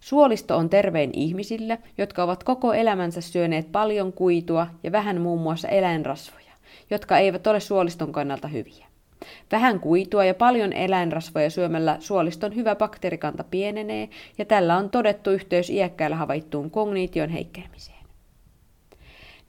Suolisto 0.00 0.56
on 0.56 0.70
tervein 0.70 1.10
ihmisille, 1.12 1.78
jotka 1.98 2.22
ovat 2.22 2.44
koko 2.44 2.72
elämänsä 2.72 3.20
syöneet 3.20 3.72
paljon 3.72 4.12
kuitua 4.12 4.66
ja 4.82 4.92
vähän 4.92 5.20
muun 5.20 5.40
muassa 5.40 5.68
eläinrasvoja, 5.68 6.52
jotka 6.90 7.18
eivät 7.18 7.46
ole 7.46 7.60
suoliston 7.60 8.12
kannalta 8.12 8.48
hyviä. 8.48 8.87
Vähän 9.52 9.80
kuitua 9.80 10.24
ja 10.24 10.34
paljon 10.34 10.72
eläinrasvoja 10.72 11.50
syömällä 11.50 11.96
suoliston 12.00 12.54
hyvä 12.54 12.76
bakteerikanta 12.76 13.44
pienenee 13.44 14.08
ja 14.38 14.44
tällä 14.44 14.76
on 14.76 14.90
todettu 14.90 15.30
yhteys 15.30 15.70
iäkkäillä 15.70 16.16
havaittuun 16.16 16.70
kogniition 16.70 17.28
heikkenemiseen. 17.28 17.98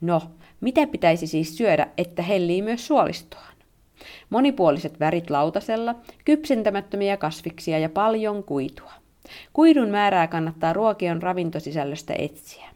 No, 0.02 0.22
mitä 0.62 0.88
pitäisi 0.88 1.28
siis 1.28 1.58
syödä, 1.58 1.88
että 1.98 2.22
hellii 2.22 2.62
myös 2.62 2.88
suolistoaan? 2.88 3.54
Monipuoliset 4.30 5.00
värit 5.00 5.30
lautasella, 5.30 5.96
kypsentämättömiä 6.26 7.18
kasviksia 7.18 7.80
ja 7.80 7.90
paljon 7.90 8.44
kuitua. 8.44 8.92
Kuidun 9.54 9.90
määrää 9.90 10.28
kannattaa 10.28 10.74
ruokion 10.74 11.22
ravintosisällöstä 11.22 12.14
etsiä. 12.18 12.70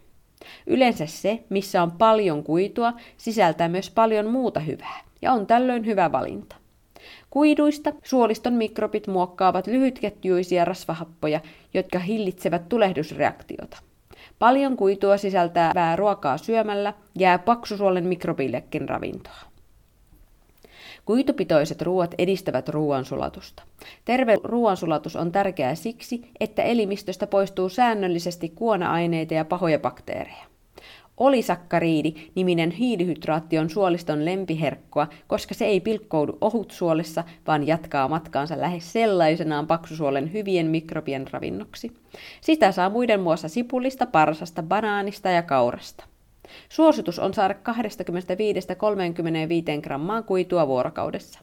Yleensä 0.68 1.06
se, 1.06 1.44
missä 1.50 1.84
on 1.84 1.92
paljon 1.92 2.44
kuitua, 2.44 2.94
sisältää 3.18 3.70
myös 3.70 3.90
paljon 3.90 4.28
muuta 4.28 4.60
hyvää 4.60 5.00
ja 5.22 5.34
on 5.34 5.48
tällöin 5.48 5.86
hyvä 5.86 6.12
valinta. 6.12 6.56
Kuiduista 7.34 7.94
suoliston 8.04 8.54
mikrobit 8.54 9.08
muokkaavat 9.08 9.68
lyhytketjuisia 9.68 10.66
rasvahappoja, 10.66 11.40
jotka 11.74 12.00
hillitsevät 12.00 12.70
tulehdusreaktiota. 12.70 13.78
Paljon 14.40 14.78
kuitua 14.78 15.18
sisältää 15.18 15.96
ruokaa 15.96 16.38
syömällä 16.38 16.94
jää 17.20 17.40
paksusuolen 17.40 18.04
mikrobillekin 18.04 18.90
ravintoa. 18.90 19.40
Kuitupitoiset 21.06 21.82
ruoat 21.82 22.16
edistävät 22.18 22.70
ruoansulatusta. 22.70 23.64
Terve 24.06 24.38
ruoansulatus 24.44 25.16
on 25.16 25.32
tärkeää 25.32 25.76
siksi, 25.76 26.32
että 26.40 26.64
elimistöstä 26.64 27.28
poistuu 27.28 27.70
säännöllisesti 27.70 28.50
kuona-aineita 28.50 29.34
ja 29.34 29.46
pahoja 29.46 29.80
bakteereja. 29.80 30.53
Olisakkariidi-niminen 31.18 32.72
hiilihydraatti 32.72 33.58
on 33.58 33.70
suoliston 33.70 34.26
lempiherkkoa, 34.26 35.08
koska 35.28 35.54
se 35.54 35.66
ei 35.66 35.80
pilkkoudu 35.80 36.38
ohutsuolessa, 36.42 37.24
vaan 37.48 37.68
jatkaa 37.68 38.08
matkaansa 38.08 38.62
lähes 38.62 38.94
sellaisenaan 38.94 39.68
paksusuolen 39.68 40.34
hyvien 40.34 40.66
mikrobien 40.66 41.28
ravinnoksi. 41.32 41.92
Sitä 42.42 42.72
saa 42.72 42.90
muiden 42.90 43.20
muassa 43.20 43.48
sipulista, 43.48 44.06
parsasta, 44.06 44.64
banaanista 44.64 45.30
ja 45.30 45.44
kaurasta. 45.44 46.06
Suositus 46.70 47.20
on 47.20 47.34
saada 47.34 47.54
25-35 47.54 47.58
grammaa 49.82 50.22
kuitua 50.22 50.68
vuorokaudessa. 50.68 51.40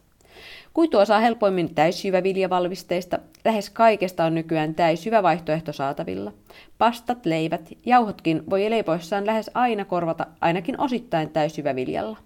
Kuitua 0.73 1.05
saa 1.05 1.19
helpoimmin 1.19 1.75
täysjyväviljavalmisteista. 1.75 3.19
Lähes 3.45 3.69
kaikesta 3.69 4.25
on 4.25 4.35
nykyään 4.35 4.75
täysjyvä 4.75 5.23
vaihtoehto 5.23 5.73
saatavilla. 5.73 6.33
Pastat, 6.77 7.25
leivät, 7.25 7.69
jauhotkin 7.85 8.43
voi 8.49 8.69
leipoissaan 8.69 9.25
lähes 9.25 9.51
aina 9.53 9.85
korvata 9.85 10.27
ainakin 10.41 10.81
osittain 10.81 11.29
täysjyväviljalla. 11.29 12.17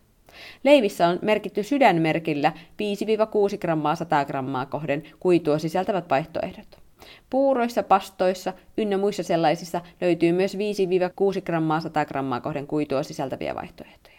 Leivissä 0.64 1.08
on 1.08 1.20
merkitty 1.22 1.64
sydänmerkillä 1.64 2.52
5-6 3.56 3.58
grammaa 3.58 3.96
100 3.96 4.26
grammaa 4.26 4.66
kohden 4.66 5.04
kuitua 5.20 5.60
sisältävät 5.60 6.10
vaihtoehdot. 6.10 6.78
Puuroissa, 7.30 7.84
pastoissa 7.84 8.54
ynnä 8.78 8.98
muissa 8.98 9.24
sellaisissa 9.24 9.82
löytyy 10.02 10.32
myös 10.32 10.58
5-6 10.58 10.58
grammaa 11.46 11.80
100 11.80 12.06
grammaa 12.06 12.42
kohden 12.42 12.68
kuitua 12.68 13.04
sisältäviä 13.04 13.56
vaihtoehtoja. 13.56 14.15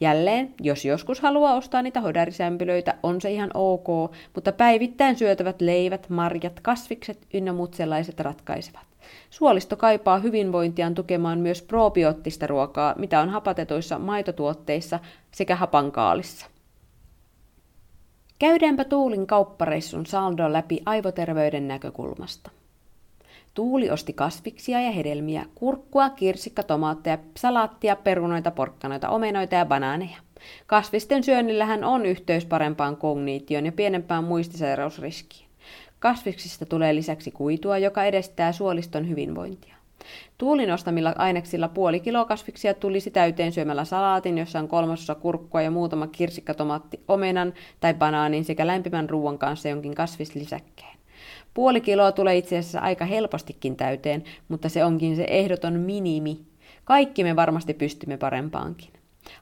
Jälleen, 0.00 0.54
jos 0.60 0.84
joskus 0.84 1.20
haluaa 1.20 1.54
ostaa 1.54 1.82
niitä 1.82 2.00
hodarisämpylöitä, 2.00 2.94
on 3.02 3.20
se 3.20 3.30
ihan 3.30 3.50
ok, 3.54 3.86
mutta 4.34 4.52
päivittäin 4.52 5.18
syötävät 5.18 5.60
leivät, 5.60 6.10
marjat, 6.10 6.60
kasvikset 6.60 7.26
ynnä 7.34 7.52
muut 7.52 7.74
sellaiset 7.74 8.20
ratkaisevat. 8.20 8.86
Suolisto 9.30 9.76
kaipaa 9.76 10.18
hyvinvointiaan 10.18 10.94
tukemaan 10.94 11.38
myös 11.38 11.62
probioottista 11.62 12.46
ruokaa, 12.46 12.94
mitä 12.98 13.20
on 13.20 13.28
hapatetuissa 13.28 13.98
maitotuotteissa 13.98 14.98
sekä 15.30 15.56
hapankaalissa. 15.56 16.46
Käydäänpä 18.38 18.84
Tuulin 18.84 19.26
kauppareissun 19.26 20.06
saldoa 20.06 20.52
läpi 20.52 20.82
aivoterveyden 20.86 21.68
näkökulmasta. 21.68 22.50
Tuuli 23.58 23.90
osti 23.90 24.12
kasviksia 24.12 24.80
ja 24.80 24.90
hedelmiä, 24.90 25.46
kurkkua, 25.54 26.10
kirsikka, 26.10 26.62
tomaatteja, 26.62 27.18
salaattia, 27.36 27.96
perunoita, 27.96 28.50
porkkanoita, 28.50 29.08
omenoita 29.08 29.54
ja 29.54 29.64
banaaneja. 29.66 30.16
Kasvisten 30.66 31.24
syönnillähän 31.24 31.84
on 31.84 32.06
yhteys 32.06 32.44
parempaan 32.44 32.96
kognitioon 32.96 33.66
ja 33.66 33.72
pienempään 33.72 34.24
muistisairausriskiin. 34.24 35.48
Kasviksista 35.98 36.66
tulee 36.66 36.94
lisäksi 36.94 37.30
kuitua, 37.30 37.78
joka 37.78 38.04
edestää 38.04 38.52
suoliston 38.52 39.08
hyvinvointia. 39.08 39.74
Tuulin 40.38 40.70
ostamilla 40.70 41.14
aineksilla 41.18 41.68
puoli 41.68 42.00
kiloa 42.00 42.24
kasviksia 42.24 42.74
tulisi 42.74 43.10
täyteen 43.10 43.52
syömällä 43.52 43.84
salaatin, 43.84 44.38
jossa 44.38 44.58
on 44.58 44.68
kolmasosa 44.68 45.14
kurkkua 45.14 45.62
ja 45.62 45.70
muutama 45.70 46.06
kirsikkatomaatti 46.06 47.00
omenan 47.08 47.54
tai 47.80 47.94
banaanin 47.94 48.44
sekä 48.44 48.66
lämpimän 48.66 49.10
ruoan 49.10 49.38
kanssa 49.38 49.68
jonkin 49.68 49.94
kasvislisäkkeen. 49.94 50.98
Puoli 51.54 51.80
kiloa 51.80 52.12
tulee 52.12 52.36
itse 52.36 52.58
asiassa 52.58 52.80
aika 52.80 53.04
helpostikin 53.04 53.76
täyteen, 53.76 54.24
mutta 54.48 54.68
se 54.68 54.84
onkin 54.84 55.16
se 55.16 55.24
ehdoton 55.28 55.72
minimi. 55.72 56.40
Kaikki 56.84 57.24
me 57.24 57.36
varmasti 57.36 57.74
pystymme 57.74 58.16
parempaankin. 58.16 58.90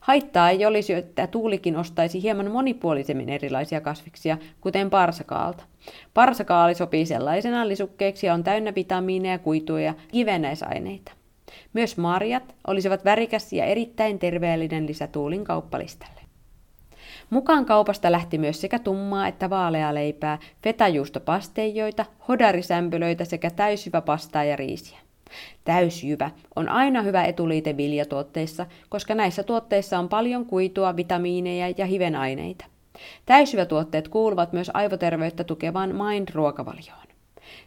Haittaa 0.01 0.51
ei 0.51 0.67
olisi, 0.67 0.93
että 0.93 1.27
Tuulikin 1.27 1.77
ostaisi 1.77 2.23
hieman 2.23 2.51
monipuolisemmin 2.51 3.29
erilaisia 3.29 3.81
kasviksia, 3.81 4.39
kuten 4.61 4.91
parsakaalta. 4.91 5.65
Parsakaali 6.15 6.75
sopii 6.75 7.07
sellaisena 7.07 7.69
lisukkeeksi 7.69 8.27
ja 8.27 8.35
on 8.35 8.45
täynnä 8.45 8.75
vitamiineja, 8.75 9.39
kuituja 9.39 9.85
ja 9.85 9.95
kivenäisaineita. 10.13 11.13
Myös 11.73 11.97
marjat 11.97 12.55
olisivat 12.67 13.05
värikäs 13.05 13.53
ja 13.53 13.65
erittäin 13.65 14.19
terveellinen 14.19 14.87
lisä 14.87 15.07
Tuulin 15.07 15.45
kauppalistalle. 15.45 16.26
Mukaan 17.31 17.67
kaupasta 17.67 18.13
lähti 18.13 18.39
myös 18.39 18.61
sekä 18.61 18.79
tummaa 18.79 19.29
että 19.29 19.51
vaaleaa 19.51 19.95
leipää, 19.95 20.39
fetajuustopasteijoita, 20.63 22.05
hodarisämpylöitä 22.29 23.25
sekä 23.25 23.51
täysjyväpastaa 23.51 24.45
ja 24.45 24.57
riisiä. 24.57 24.99
Täysjyvä 25.65 26.31
on 26.57 26.69
aina 26.69 27.03
hyvä 27.03 27.25
etuliite 27.25 27.77
viljatuotteissa, 27.77 28.67
koska 28.89 29.15
näissä 29.15 29.43
tuotteissa 29.43 29.99
on 29.99 30.09
paljon 30.09 30.47
kuitua, 30.47 30.97
vitamiineja 30.97 31.75
ja 31.77 31.87
hivenaineita. 31.87 32.65
Täysjyvätuotteet 33.27 34.09
kuuluvat 34.09 34.53
myös 34.53 34.71
aivoterveyttä 34.75 35.45
tukevaan 35.45 35.91
Mind-ruokavalioon. 35.91 37.07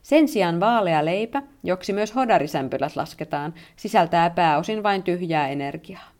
Sen 0.02 0.28
sijaan 0.28 0.60
vaalea 0.60 1.06
leipä, 1.06 1.44
joksi 1.64 1.94
myös 1.94 2.16
hodarisämpylät 2.16 2.96
lasketaan, 2.96 3.54
sisältää 3.76 4.30
pääosin 4.30 4.84
vain 4.84 5.04
tyhjää 5.04 5.48
energiaa. 5.48 6.19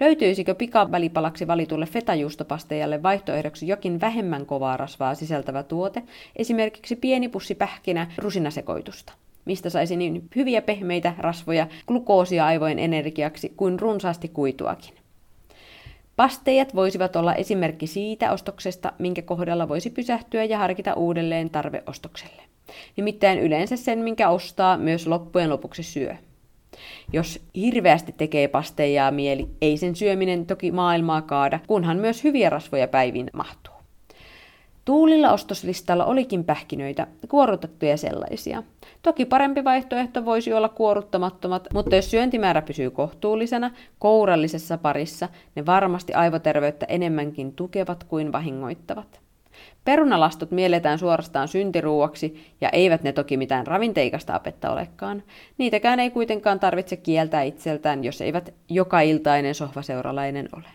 Löytyisikö 0.00 0.54
pikavälipalaksi 0.54 1.46
valitulle 1.46 1.86
fetajuustopastejalle 1.86 3.02
vaihtoehdoksi 3.02 3.68
jokin 3.68 4.00
vähemmän 4.00 4.46
kovaa 4.46 4.76
rasvaa 4.76 5.14
sisältävä 5.14 5.62
tuote, 5.62 6.02
esimerkiksi 6.36 6.96
pieni 6.96 7.28
pussi 7.28 7.54
pähkinä 7.54 8.06
rusinasekoitusta? 8.18 9.12
mistä 9.44 9.70
saisi 9.70 9.96
niin 9.96 10.28
hyviä 10.36 10.62
pehmeitä 10.62 11.14
rasvoja, 11.18 11.66
glukoosia 11.86 12.46
aivojen 12.46 12.78
energiaksi 12.78 13.52
kuin 13.56 13.80
runsaasti 13.80 14.28
kuituakin. 14.28 14.94
Pasteijat 16.16 16.74
voisivat 16.74 17.16
olla 17.16 17.34
esimerkki 17.34 17.86
siitä 17.86 18.32
ostoksesta, 18.32 18.92
minkä 18.98 19.22
kohdalla 19.22 19.68
voisi 19.68 19.90
pysähtyä 19.90 20.44
ja 20.44 20.58
harkita 20.58 20.94
uudelleen 20.94 21.50
tarveostokselle. 21.50 22.42
Nimittäin 22.96 23.38
yleensä 23.38 23.76
sen, 23.76 23.98
minkä 23.98 24.28
ostaa, 24.28 24.76
myös 24.78 25.06
loppujen 25.06 25.50
lopuksi 25.50 25.82
syö. 25.82 26.16
Jos 27.12 27.40
hirveästi 27.56 28.12
tekee 28.12 28.48
pasteijaa 28.48 29.10
mieli, 29.10 29.48
ei 29.60 29.76
sen 29.76 29.96
syöminen 29.96 30.46
toki 30.46 30.72
maailmaa 30.72 31.22
kaada, 31.22 31.60
kunhan 31.66 31.96
myös 31.96 32.24
hyviä 32.24 32.50
rasvoja 32.50 32.88
päiviin 32.88 33.30
mahtuu. 33.32 33.74
Tuulilla 34.84 35.32
ostoslistalla 35.32 36.04
olikin 36.04 36.44
pähkinöitä, 36.44 37.06
kuorutettuja 37.28 37.96
sellaisia. 37.96 38.62
Toki 39.02 39.24
parempi 39.24 39.64
vaihtoehto 39.64 40.24
voisi 40.24 40.52
olla 40.52 40.68
kuoruttamattomat, 40.68 41.68
mutta 41.74 41.96
jos 41.96 42.10
syöntimäärä 42.10 42.62
pysyy 42.62 42.90
kohtuullisena, 42.90 43.70
kourallisessa 43.98 44.78
parissa, 44.78 45.28
ne 45.54 45.66
varmasti 45.66 46.14
aivoterveyttä 46.14 46.86
enemmänkin 46.88 47.52
tukevat 47.52 48.04
kuin 48.04 48.32
vahingoittavat. 48.32 49.20
Perunalastot 49.84 50.50
mielletään 50.50 50.98
suorastaan 50.98 51.48
syntiruuaksi, 51.48 52.54
ja 52.60 52.68
eivät 52.68 53.02
ne 53.02 53.12
toki 53.12 53.36
mitään 53.36 53.66
ravinteikasta 53.66 54.34
apetta 54.34 54.70
olekaan. 54.70 55.22
Niitäkään 55.58 56.00
ei 56.00 56.10
kuitenkaan 56.10 56.60
tarvitse 56.60 56.96
kieltää 56.96 57.42
itseltään, 57.42 58.04
jos 58.04 58.20
eivät 58.20 58.54
joka 58.68 59.00
iltainen 59.00 59.54
sohvaseuralainen 59.54 60.48
ole. 60.56 60.68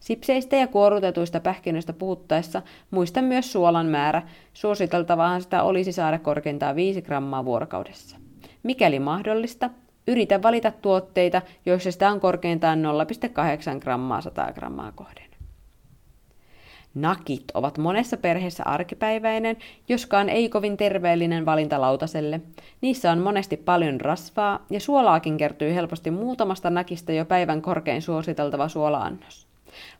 Sipseistä 0.00 0.56
ja 0.56 0.66
kuorutetuista 0.66 1.40
pähkinöistä 1.40 1.92
puhuttaessa 1.92 2.62
muista 2.90 3.22
myös 3.22 3.52
suolan 3.52 3.86
määrä. 3.86 4.22
Suositeltavaahan 4.52 5.42
sitä 5.42 5.62
olisi 5.62 5.92
saada 5.92 6.18
korkeintaan 6.18 6.76
5 6.76 7.02
grammaa 7.02 7.44
vuorokaudessa. 7.44 8.16
Mikäli 8.62 8.98
mahdollista, 8.98 9.70
yritä 10.08 10.42
valita 10.42 10.70
tuotteita, 10.70 11.42
joissa 11.66 11.92
sitä 11.92 12.10
on 12.10 12.20
korkeintaan 12.20 12.82
0,8 12.82 13.80
grammaa 13.80 14.20
100 14.20 14.52
grammaa 14.52 14.92
kohden. 14.92 15.31
Nakit 16.94 17.44
ovat 17.54 17.78
monessa 17.78 18.16
perheessä 18.16 18.62
arkipäiväinen, 18.66 19.56
joskaan 19.88 20.28
ei 20.28 20.48
kovin 20.48 20.76
terveellinen 20.76 21.46
valinta 21.46 21.80
lautaselle. 21.80 22.40
Niissä 22.80 23.12
on 23.12 23.18
monesti 23.18 23.56
paljon 23.56 24.00
rasvaa 24.00 24.66
ja 24.70 24.80
suolaakin 24.80 25.36
kertyy 25.36 25.74
helposti 25.74 26.10
muutamasta 26.10 26.70
nakista 26.70 27.12
jo 27.12 27.24
päivän 27.24 27.62
korkein 27.62 28.02
suositeltava 28.02 28.68
suolaannos. 28.68 29.46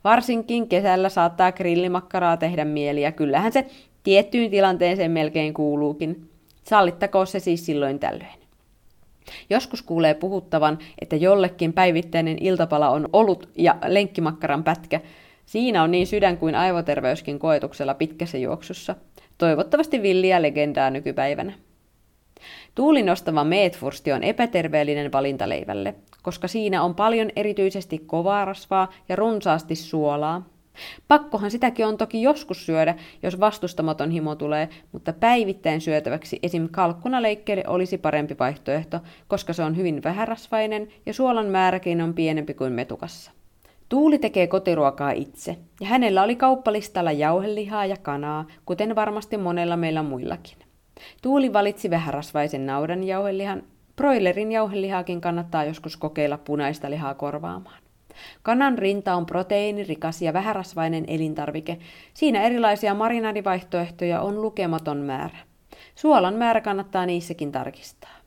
Varsinkin 0.03 0.67
kesällä 0.67 1.09
saattaa 1.09 1.51
grillimakkaraa 1.51 2.37
tehdä 2.37 2.65
mieli 2.65 3.01
ja 3.01 3.11
kyllähän 3.11 3.51
se 3.51 3.65
tiettyyn 4.03 4.51
tilanteeseen 4.51 5.11
melkein 5.11 5.53
kuuluukin. 5.53 6.29
Sallittakoon 6.63 7.27
se 7.27 7.39
siis 7.39 7.65
silloin 7.65 7.99
tällöin. 7.99 8.43
Joskus 9.49 9.81
kuulee 9.81 10.13
puhuttavan, 10.13 10.77
että 11.01 11.15
jollekin 11.15 11.73
päivittäinen 11.73 12.37
iltapala 12.41 12.89
on 12.89 13.09
ollut 13.13 13.49
ja 13.57 13.75
lenkkimakkaran 13.87 14.63
pätkä. 14.63 15.01
Siinä 15.45 15.83
on 15.83 15.91
niin 15.91 16.07
sydän 16.07 16.37
kuin 16.37 16.55
aivoterveyskin 16.55 17.39
koetuksella 17.39 17.93
pitkässä 17.93 18.37
juoksussa. 18.37 18.95
Toivottavasti 19.37 20.01
villiä 20.01 20.41
legendaa 20.41 20.89
nykypäivänä. 20.89 21.53
Tuulin 22.75 23.05
nostava 23.05 23.43
meetfursti 23.43 24.11
on 24.11 24.23
epäterveellinen 24.23 25.11
valintaleivälle, 25.11 25.95
koska 26.21 26.47
siinä 26.47 26.83
on 26.83 26.95
paljon 26.95 27.29
erityisesti 27.35 27.99
kovaa 27.99 28.45
rasvaa 28.45 28.91
ja 29.09 29.15
runsaasti 29.15 29.75
suolaa. 29.75 30.49
Pakkohan 31.07 31.51
sitäkin 31.51 31.85
on 31.85 31.97
toki 31.97 32.21
joskus 32.21 32.65
syödä, 32.65 32.95
jos 33.23 33.39
vastustamaton 33.39 34.11
himo 34.11 34.35
tulee, 34.35 34.69
mutta 34.91 35.13
päivittäin 35.13 35.81
syötäväksi 35.81 36.39
esim. 36.43 36.69
kalkkunaleikkeelle 36.71 37.63
olisi 37.67 37.97
parempi 37.97 38.35
vaihtoehto, 38.39 38.99
koska 39.27 39.53
se 39.53 39.63
on 39.63 39.77
hyvin 39.77 40.03
vähärasvainen 40.03 40.87
ja 41.05 41.13
suolan 41.13 41.45
määräkin 41.45 42.01
on 42.01 42.13
pienempi 42.13 42.53
kuin 42.53 42.73
metukassa. 42.73 43.31
Tuuli 43.89 44.19
tekee 44.19 44.47
kotiruokaa 44.47 45.11
itse, 45.11 45.57
ja 45.81 45.87
hänellä 45.87 46.23
oli 46.23 46.35
kauppalistalla 46.35 47.11
jauhelihaa 47.11 47.85
ja 47.85 47.97
kanaa, 47.97 48.45
kuten 48.65 48.95
varmasti 48.95 49.37
monella 49.37 49.77
meillä 49.77 50.03
muillakin. 50.03 50.57
Tuuli 51.21 51.53
valitsi 51.53 51.89
vähärasvaisen 51.89 52.65
naudan 52.65 53.03
jauhelihan. 53.03 53.63
Broilerin 53.95 54.51
jauhelihaakin 54.51 55.21
kannattaa 55.21 55.65
joskus 55.65 55.97
kokeilla 55.97 56.37
punaista 56.37 56.89
lihaa 56.89 57.13
korvaamaan. 57.13 57.83
Kanan 58.43 58.77
rinta 58.77 59.15
on 59.15 59.25
proteiinirikas 59.25 60.21
ja 60.21 60.33
vähärasvainen 60.33 61.05
elintarvike. 61.07 61.77
Siinä 62.13 62.41
erilaisia 62.41 62.93
marinadivaihtoehtoja 62.93 64.21
on 64.21 64.41
lukematon 64.41 64.97
määrä. 64.97 65.37
Suolan 65.95 66.33
määrä 66.33 66.61
kannattaa 66.61 67.05
niissäkin 67.05 67.51
tarkistaa. 67.51 68.22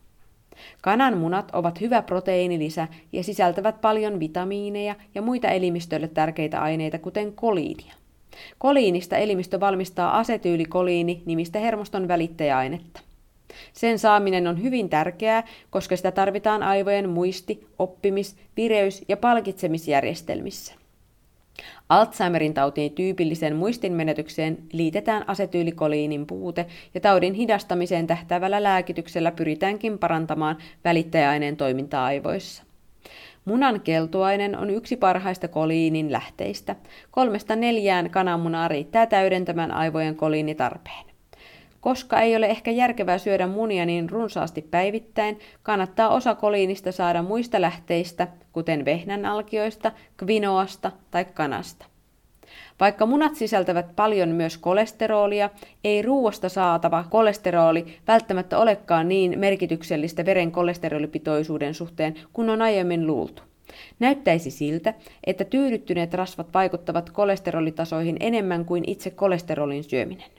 Kanan 0.83 1.19
munat 1.19 1.51
ovat 1.53 1.81
hyvä 1.81 2.03
proteiinilisä 2.03 2.89
ja 3.13 3.25
sisältävät 3.25 3.81
paljon 3.81 4.21
vitamiineja 4.21 4.95
ja 5.15 5.23
muita 5.23 5.49
elimistölle 5.49 6.09
tärkeitä 6.09 6.63
aineita, 6.63 6.99
kuten 6.99 7.33
koliinia. 7.33 7.95
Koliinista 8.59 9.17
elimistö 9.17 9.61
valmistaa 9.61 10.19
asetyylikoliini 10.19 11.23
nimistä 11.27 11.59
hermoston 11.59 12.09
välittäjäainetta. 12.09 13.01
Sen 13.73 13.99
saaminen 13.99 14.47
on 14.47 14.63
hyvin 14.63 14.89
tärkeää, 14.89 15.45
koska 15.71 15.97
sitä 15.97 16.11
tarvitaan 16.13 16.63
aivojen 16.63 17.09
muisti-, 17.09 17.67
oppimis-, 17.79 18.37
vireys- 18.57 19.05
ja 19.09 19.17
palkitsemisjärjestelmissä. 19.17 20.75
Alzheimerin 21.89 22.55
tautiin 22.55 22.93
tyypilliseen 22.93 23.57
muistinmenetykseen 23.57 24.59
liitetään 24.73 25.25
asetyylikoliinin 25.29 26.27
puute 26.27 26.67
ja 26.95 27.01
taudin 27.01 27.35
hidastamiseen 27.35 28.07
tähtävällä 28.07 28.63
lääkityksellä 28.63 29.31
pyritäänkin 29.33 29.99
parantamaan 29.99 30.57
välittäjäaineen 30.85 31.57
toimintaa 31.57 32.05
aivoissa. 32.05 32.63
Munan 33.45 33.81
keltuainen 33.81 34.59
on 34.59 34.71
yksi 34.71 34.97
parhaista 34.97 35.49
koliinin 35.49 36.13
lähteistä. 36.13 36.77
Kolmesta 37.11 37.57
neljään 37.57 38.11
kananmunaa 38.11 38.69
riittää 38.69 39.07
täydentämään 39.07 39.71
aivojen 39.71 40.17
koliinitarpeen. 40.17 41.16
Koska 41.87 42.21
ei 42.21 42.37
ole 42.37 42.47
ehkä 42.47 42.71
järkevää 42.71 43.19
syödä 43.19 43.47
munia 43.47 43.87
niin 43.87 44.11
runsaasti 44.11 44.63
päivittäin, 44.63 45.39
kannattaa 45.63 46.09
osa 46.09 46.35
koliinista 46.35 46.93
saada 46.93 47.23
muista 47.23 47.61
lähteistä, 47.61 48.29
kuten 48.53 48.85
vehnänalkioista, 48.85 49.93
kvinoasta 50.17 50.93
tai 51.11 51.25
kanasta. 51.25 51.87
Vaikka 52.81 53.07
munat 53.07 53.35
sisältävät 53.35 53.97
paljon 53.97 54.29
myös 54.29 54.59
kolesterolia, 54.59 55.51
ei 55.85 56.03
ruuasta 56.03 56.49
saatava 56.49 57.05
kolesteroli 57.11 57.87
välttämättä 58.09 58.59
olekaan 58.59 59.09
niin 59.09 59.39
merkityksellistä 59.39 60.25
veren 60.25 60.53
kolesterolipitoisuuden 60.53 61.75
suhteen 61.75 62.15
kuin 62.33 62.51
on 62.51 62.63
aiemmin 62.63 63.07
luultu. 63.07 63.43
Näyttäisi 63.99 64.51
siltä, 64.51 64.95
että 65.25 65.45
tyydyttyneet 65.45 66.15
rasvat 66.15 66.55
vaikuttavat 66.55 67.11
kolesterolitasoihin 67.11 68.17
enemmän 68.21 68.65
kuin 68.65 68.85
itse 68.87 69.11
kolesterolin 69.11 69.85
syöminen. 69.85 70.31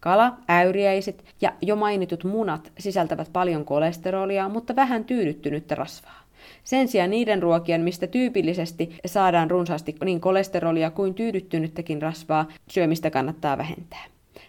Kala, 0.00 0.36
äyriäiset 0.50 1.24
ja 1.40 1.52
jo 1.62 1.76
mainitut 1.76 2.24
munat 2.24 2.72
sisältävät 2.78 3.28
paljon 3.32 3.64
kolesterolia, 3.64 4.48
mutta 4.48 4.76
vähän 4.76 5.04
tyydyttynyttä 5.04 5.74
rasvaa. 5.74 6.22
Sen 6.64 6.88
sijaan 6.88 7.10
niiden 7.10 7.42
ruokien, 7.42 7.80
mistä 7.80 8.06
tyypillisesti 8.06 8.98
saadaan 9.06 9.50
runsaasti 9.50 9.96
niin 10.04 10.20
kolesterolia 10.20 10.90
kuin 10.90 11.14
tyydyttynyttäkin 11.14 12.02
rasvaa, 12.02 12.48
syömistä 12.70 13.10
kannattaa 13.10 13.58
vähentää. 13.58 14.04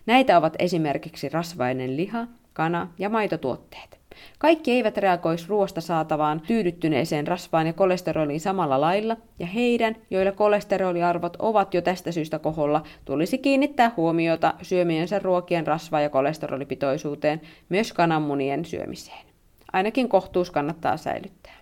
Näitä 0.06 0.38
ovat 0.38 0.56
esimerkiksi 0.60 1.30
rasvainen 1.30 1.98
liha, 1.98 2.28
kana 2.54 2.88
ja 3.00 3.10
maitotuotteet. 3.10 3.98
Kaikki 4.40 4.72
eivät 4.72 4.98
reagoisi 4.98 5.46
ruoasta 5.48 5.82
saatavaan 5.82 6.42
tyydyttyneeseen 6.48 7.28
rasvaan 7.28 7.68
ja 7.68 7.74
kolesteroliin 7.74 8.40
samalla 8.40 8.82
lailla, 8.82 9.18
ja 9.40 9.46
heidän, 9.46 9.96
joilla 10.12 10.32
kolesteroliarvot 10.32 11.36
ovat 11.40 11.74
jo 11.74 11.82
tästä 11.82 12.12
syystä 12.12 12.40
koholla, 12.40 12.84
tulisi 13.06 13.38
kiinnittää 13.38 13.92
huomiota 13.98 14.54
syömiensä 14.62 15.20
ruokien 15.20 15.68
rasva- 15.68 16.02
ja 16.02 16.10
kolesterolipitoisuuteen, 16.10 17.42
myös 17.70 17.94
kananmunien 17.94 18.66
syömiseen. 18.66 19.28
Ainakin 19.74 20.10
kohtuus 20.10 20.52
kannattaa 20.52 20.98
säilyttää. 20.98 21.58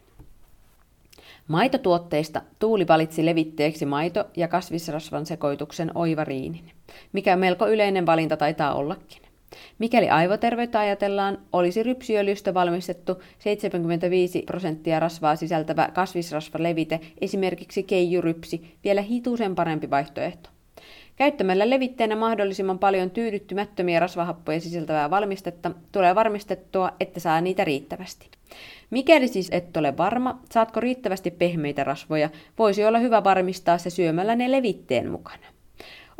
Maitotuotteista 1.48 2.42
Tuuli 2.60 2.88
valitsi 2.88 3.26
levitteeksi 3.26 3.86
maito- 3.86 4.26
ja 4.38 4.48
kasvisrasvan 4.48 5.26
sekoituksen 5.26 5.92
oivariinin, 5.96 6.72
mikä 7.14 7.36
melko 7.36 7.68
yleinen 7.68 8.06
valinta 8.06 8.38
taitaa 8.38 8.74
ollakin. 8.74 9.25
Mikäli 9.80 10.10
aivoterveyttä 10.10 10.80
ajatellaan, 10.80 11.38
olisi 11.54 11.84
rypsiöljystä 11.84 12.54
valmistettu 12.54 13.22
75 13.40 14.42
prosenttia 14.42 15.00
rasvaa 15.00 15.36
sisältävä 15.36 15.90
kasvisrasvalevite, 15.94 17.00
esimerkiksi 17.22 17.84
keijurypsi, 17.84 18.78
vielä 18.84 19.02
hitusen 19.02 19.56
parempi 19.56 19.90
vaihtoehto. 19.90 20.50
Käyttämällä 21.16 21.70
levitteenä 21.70 22.16
mahdollisimman 22.16 22.80
paljon 22.80 23.12
tyydyttymättömiä 23.12 24.00
rasvahappoja 24.00 24.60
sisältävää 24.60 25.10
valmistetta 25.10 25.72
tulee 25.92 26.16
varmistettua, 26.16 26.92
että 27.00 27.20
saa 27.20 27.42
niitä 27.42 27.64
riittävästi. 27.64 28.30
Mikäli 28.90 29.28
siis 29.28 29.50
et 29.52 29.78
ole 29.78 29.98
varma, 29.98 30.40
saatko 30.52 30.80
riittävästi 30.80 31.32
pehmeitä 31.32 31.84
rasvoja, 31.84 32.30
voisi 32.58 32.86
olla 32.86 33.00
hyvä 33.00 33.24
varmistaa 33.24 33.78
se 33.78 33.90
syömällä 33.90 34.36
ne 34.36 34.52
levitteen 34.52 35.12
mukana. 35.12 35.48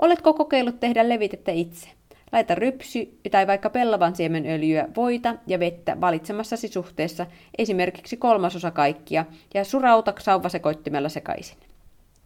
Oletko 0.02 0.34
kokeillut 0.34 0.80
tehdä 0.80 1.10
levitettä 1.10 1.52
itse? 1.52 1.90
Laita 2.36 2.56
rypsy 2.56 3.20
tai 3.32 3.48
vaikka 3.48 3.70
pellavan 3.70 4.16
siemenöljyä, 4.16 4.88
voita 4.96 5.36
ja 5.48 5.60
vettä 5.60 6.02
valitsemassasi 6.02 6.68
suhteessa, 6.68 7.26
esimerkiksi 7.58 8.18
kolmasosa 8.18 8.72
kaikkia, 8.72 9.26
ja 9.54 9.64
surauta 9.64 10.14
sauvasekoittimella 10.20 11.10
sekaisin. 11.10 11.58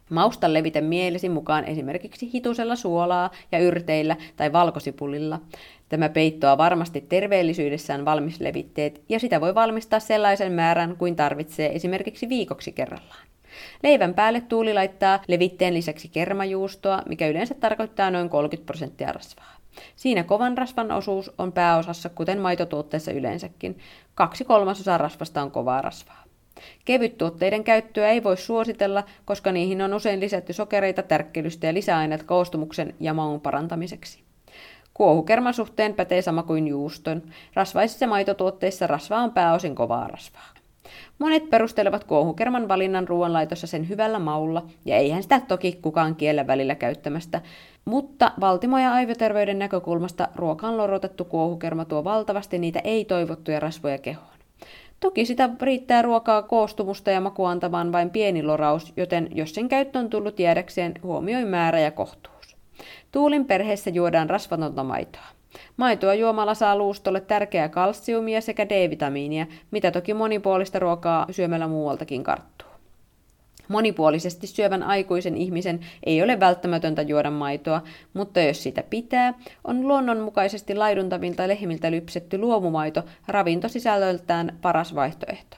Mausta 0.09 0.53
levite 0.53 0.81
mielesi 0.81 1.29
mukaan 1.29 1.65
esimerkiksi 1.65 2.33
hitusella 2.33 2.75
suolaa 2.75 3.31
ja 3.51 3.59
yrteillä 3.59 4.15
tai 4.37 4.53
valkosipulilla. 4.53 5.41
Tämä 5.89 6.09
peittoaa 6.09 6.57
varmasti 6.57 7.01
terveellisyydessään 7.01 8.05
valmislevitteet 8.05 9.01
ja 9.09 9.19
sitä 9.19 9.41
voi 9.41 9.55
valmistaa 9.55 9.99
sellaisen 9.99 10.51
määrän 10.51 10.97
kuin 10.97 11.15
tarvitsee 11.15 11.75
esimerkiksi 11.75 12.29
viikoksi 12.29 12.71
kerrallaan. 12.71 13.27
Leivän 13.83 14.13
päälle 14.13 14.41
tuuli 14.41 14.73
laittaa 14.73 15.19
levitteen 15.27 15.73
lisäksi 15.73 16.07
kermajuustoa, 16.07 17.03
mikä 17.09 17.27
yleensä 17.27 17.53
tarkoittaa 17.53 18.11
noin 18.11 18.29
30 18.29 18.65
prosenttia 18.65 19.11
rasvaa. 19.11 19.58
Siinä 19.95 20.23
kovan 20.23 20.57
rasvan 20.57 20.91
osuus 20.91 21.31
on 21.37 21.51
pääosassa, 21.51 22.09
kuten 22.09 22.39
maitotuotteessa 22.39 23.11
yleensäkin. 23.11 23.77
Kaksi 24.15 24.45
kolmasosaa 24.45 24.97
rasvasta 24.97 25.41
on 25.41 25.51
kovaa 25.51 25.81
rasvaa. 25.81 26.23
Kevyttuotteiden 26.85 27.63
käyttöä 27.63 28.09
ei 28.09 28.23
voi 28.23 28.37
suositella, 28.37 29.03
koska 29.25 29.51
niihin 29.51 29.81
on 29.81 29.93
usein 29.93 30.19
lisätty 30.19 30.53
sokereita, 30.53 31.03
tärkkelystä 31.03 31.67
ja 31.67 31.73
lisäaineet 31.73 32.23
koostumuksen 32.23 32.95
ja 32.99 33.13
maun 33.13 33.41
parantamiseksi. 33.41 34.23
Kuohukerman 34.93 35.53
suhteen 35.53 35.93
pätee 35.93 36.21
sama 36.21 36.43
kuin 36.43 36.67
juuston. 36.67 37.21
Rasvaisissa 37.53 38.07
maitotuotteissa 38.07 38.87
rasva 38.87 39.17
on 39.17 39.31
pääosin 39.31 39.75
kovaa 39.75 40.07
rasvaa. 40.07 40.49
Monet 41.19 41.49
perustelevat 41.49 42.03
kuohukerman 42.03 42.67
valinnan 42.67 43.07
ruoanlaitossa 43.07 43.67
sen 43.67 43.89
hyvällä 43.89 44.19
maulla, 44.19 44.65
ja 44.85 44.95
eihän 44.95 45.23
sitä 45.23 45.39
toki 45.39 45.79
kukaan 45.81 46.15
kiellä 46.15 46.47
välillä 46.47 46.75
käyttämästä, 46.75 47.41
mutta 47.85 48.31
valtimo- 48.39 48.79
ja 48.79 48.93
aivoterveyden 48.93 49.59
näkökulmasta 49.59 50.27
ruokaan 50.35 50.77
lorotettu 50.77 51.25
kuohukerma 51.25 51.85
tuo 51.85 52.03
valtavasti 52.03 52.59
niitä 52.59 52.79
ei-toivottuja 52.83 53.59
rasvoja 53.59 53.97
kehoon. 53.97 54.39
Toki 54.99 55.25
sitä 55.25 55.49
riittää 55.61 56.01
ruokaa 56.01 56.41
koostumusta 56.41 57.11
ja 57.11 57.21
makua 57.21 57.49
antamaan 57.51 57.91
vain 57.91 58.09
pieni 58.09 58.43
loraus, 58.43 58.93
joten 58.97 59.27
jos 59.33 59.55
sen 59.55 59.69
käyttö 59.69 59.99
on 59.99 60.09
tullut 60.09 60.39
jäädäkseen, 60.39 60.93
huomioi 61.03 61.45
määrä 61.45 61.79
ja 61.79 61.91
kohtuus. 61.91 62.57
Tuulin 63.11 63.45
perheessä 63.45 63.89
juodaan 63.89 64.29
rasvatonta 64.29 64.83
maitoa. 64.83 65.27
Maitoa 65.77 66.13
juomalla 66.13 66.53
saa 66.53 66.77
luustolle 66.77 67.21
tärkeää 67.21 67.69
kalsiumia 67.69 68.41
sekä 68.41 68.69
D-vitamiinia, 68.69 69.45
mitä 69.71 69.91
toki 69.91 70.13
monipuolista 70.13 70.79
ruokaa 70.79 71.25
syömällä 71.31 71.67
muualtakin 71.67 72.23
karttuu. 72.23 72.68
Monipuolisesti 73.69 74.47
syövän 74.47 74.83
aikuisen 74.83 75.37
ihmisen 75.37 75.79
ei 76.03 76.23
ole 76.23 76.39
välttämätöntä 76.39 77.01
juoda 77.01 77.31
maitoa, 77.31 77.81
mutta 78.13 78.39
jos 78.39 78.63
sitä 78.63 78.83
pitää, 78.89 79.33
on 79.63 79.87
luonnonmukaisesti 79.87 80.75
laiduntavilta 80.75 81.47
lehmiltä 81.47 81.91
lypsetty 81.91 82.37
luomumaito 82.37 83.03
ravintosisällöltään 83.27 84.57
paras 84.61 84.95
vaihtoehto. 84.95 85.57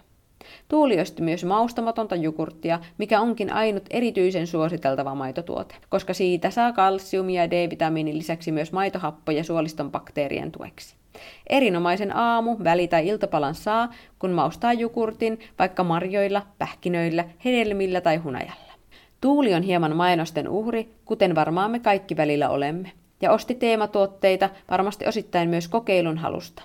Tuuli 0.67 0.99
osti 0.99 1.21
myös 1.21 1.45
maustamatonta 1.45 2.15
jogurttia, 2.15 2.79
mikä 2.97 3.21
onkin 3.21 3.53
ainut 3.53 3.83
erityisen 3.89 4.47
suositeltava 4.47 5.15
maitotuote, 5.15 5.75
koska 5.89 6.13
siitä 6.13 6.49
saa 6.49 6.71
kalsiumia 6.71 7.41
ja 7.41 7.51
D-vitamiinin 7.51 8.17
lisäksi 8.17 8.51
myös 8.51 8.71
maitohappoja 8.71 9.43
suoliston 9.43 9.91
bakteerien 9.91 10.51
tueksi. 10.51 11.00
Erinomaisen 11.49 12.15
aamu, 12.15 12.57
väli- 12.63 12.87
tai 12.87 13.07
iltapalan 13.07 13.55
saa, 13.55 13.89
kun 14.19 14.31
maustaa 14.31 14.73
jukurtin 14.73 15.39
vaikka 15.59 15.83
marjoilla, 15.83 16.41
pähkinöillä, 16.57 17.25
hedelmillä 17.45 18.01
tai 18.01 18.17
hunajalla. 18.17 18.73
Tuuli 19.21 19.53
on 19.53 19.63
hieman 19.63 19.95
mainosten 19.95 20.49
uhri, 20.49 20.89
kuten 21.05 21.35
varmaan 21.35 21.71
me 21.71 21.79
kaikki 21.79 22.17
välillä 22.17 22.49
olemme, 22.49 22.91
ja 23.21 23.31
osti 23.31 23.55
teematuotteita 23.55 24.49
varmasti 24.69 25.07
osittain 25.07 25.49
myös 25.49 25.67
kokeilun 25.67 26.17
halusta. 26.17 26.63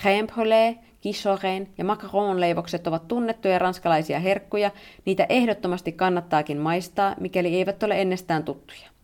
Crème 0.00 0.32
brûlée, 0.32 0.78
Kissoren 1.00 1.68
ja 1.78 1.84
macaron-leivokset 1.84 2.86
ovat 2.86 3.08
tunnettuja 3.08 3.58
ranskalaisia 3.58 4.20
herkkuja, 4.20 4.70
niitä 5.04 5.26
ehdottomasti 5.28 5.92
kannattaakin 5.92 6.58
maistaa, 6.58 7.14
mikäli 7.20 7.56
eivät 7.56 7.82
ole 7.82 8.00
ennestään 8.00 8.44
tuttuja. 8.44 8.97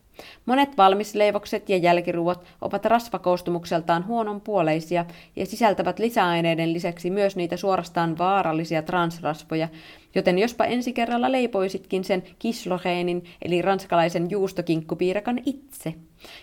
Monet 0.47 0.77
valmisleivokset 0.77 1.69
ja 1.69 1.77
jälkiruot 1.77 2.45
ovat 2.61 2.85
rasvakoostumukseltaan 2.85 4.07
huononpuoleisia 4.07 5.05
ja 5.37 5.47
sisältävät 5.47 5.99
lisäaineiden 5.99 6.73
lisäksi 6.73 7.11
myös 7.11 7.37
niitä 7.37 7.57
suorastaan 7.57 8.19
vaarallisia 8.19 8.83
transrasvoja, 8.83 9.69
joten 10.15 10.39
jospa 10.39 10.65
ensi 10.65 10.93
kerralla 10.93 11.33
leipoisitkin 11.33 12.05
sen 12.05 12.23
kisloreenin 12.39 13.25
eli 13.43 13.63
ranskalaisen 13.63 14.31
juustokinkkupiirakan 14.31 15.41
itse. 15.47 15.95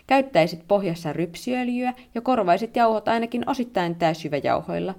Käyttäisit 0.07 0.67
pohjassa 0.67 1.13
rypsiöljyä 1.13 1.93
ja 2.15 2.21
korvaisit 2.21 2.75
jauhot 2.75 3.07
ainakin 3.07 3.49
osittain 3.49 3.95
täysjyväjauhoilla. 3.95 4.95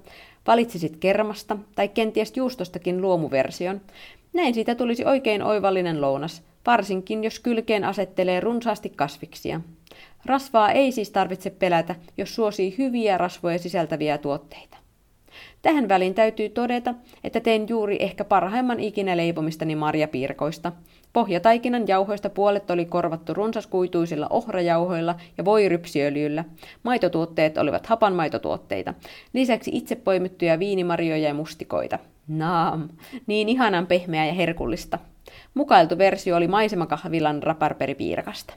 Valitsisit 0.47 0.97
kermasta 0.97 1.57
tai 1.75 1.87
kenties 1.87 2.37
juustostakin 2.37 3.01
luomuversion. 3.01 3.81
Näin 4.33 4.53
siitä 4.53 4.75
tulisi 4.75 5.05
oikein 5.05 5.43
oivallinen 5.43 6.01
lounas, 6.01 6.43
varsinkin 6.65 7.23
jos 7.23 7.39
kylkeen 7.39 7.83
asettelee 7.83 8.39
runsaasti 8.39 8.89
kasviksia. 8.89 9.61
Rasvaa 10.25 10.71
ei 10.71 10.91
siis 10.91 11.11
tarvitse 11.11 11.49
pelätä, 11.49 11.95
jos 12.17 12.35
suosii 12.35 12.75
hyviä 12.77 13.17
rasvoja 13.17 13.59
sisältäviä 13.59 14.17
tuotteita. 14.17 14.77
Tähän 15.61 15.89
väliin 15.89 16.13
täytyy 16.13 16.49
todeta, 16.49 16.93
että 17.23 17.39
tein 17.39 17.69
juuri 17.69 17.97
ehkä 17.99 18.23
parhaimman 18.23 18.79
ikinä 18.79 19.17
leipomistani 19.17 19.75
marjapiirkoista. 19.75 20.71
Pohjataikinan 21.13 21.87
jauhoista 21.87 22.29
puolet 22.29 22.71
oli 22.71 22.85
korvattu 22.85 23.33
runsaskuituisilla 23.33 24.27
ohrajauhoilla 24.29 25.15
ja 25.37 25.45
voirypsiöljyllä. 25.45 26.45
Maitotuotteet 26.83 27.57
olivat 27.57 27.85
hapanmaitotuotteita. 27.85 28.93
Lisäksi 29.33 29.71
itse 29.73 29.95
poimittuja 29.95 30.59
viinimarjoja 30.59 31.27
ja 31.27 31.33
mustikoita. 31.33 31.99
Naam, 32.27 32.89
niin 33.27 33.49
ihanan 33.49 33.87
pehmeä 33.87 34.25
ja 34.25 34.33
herkullista. 34.33 34.99
Mukailtu 35.53 35.97
versio 35.97 36.35
oli 36.35 36.47
maisemakahvilan 36.47 37.43
raparperipiirakasta. 37.43 38.53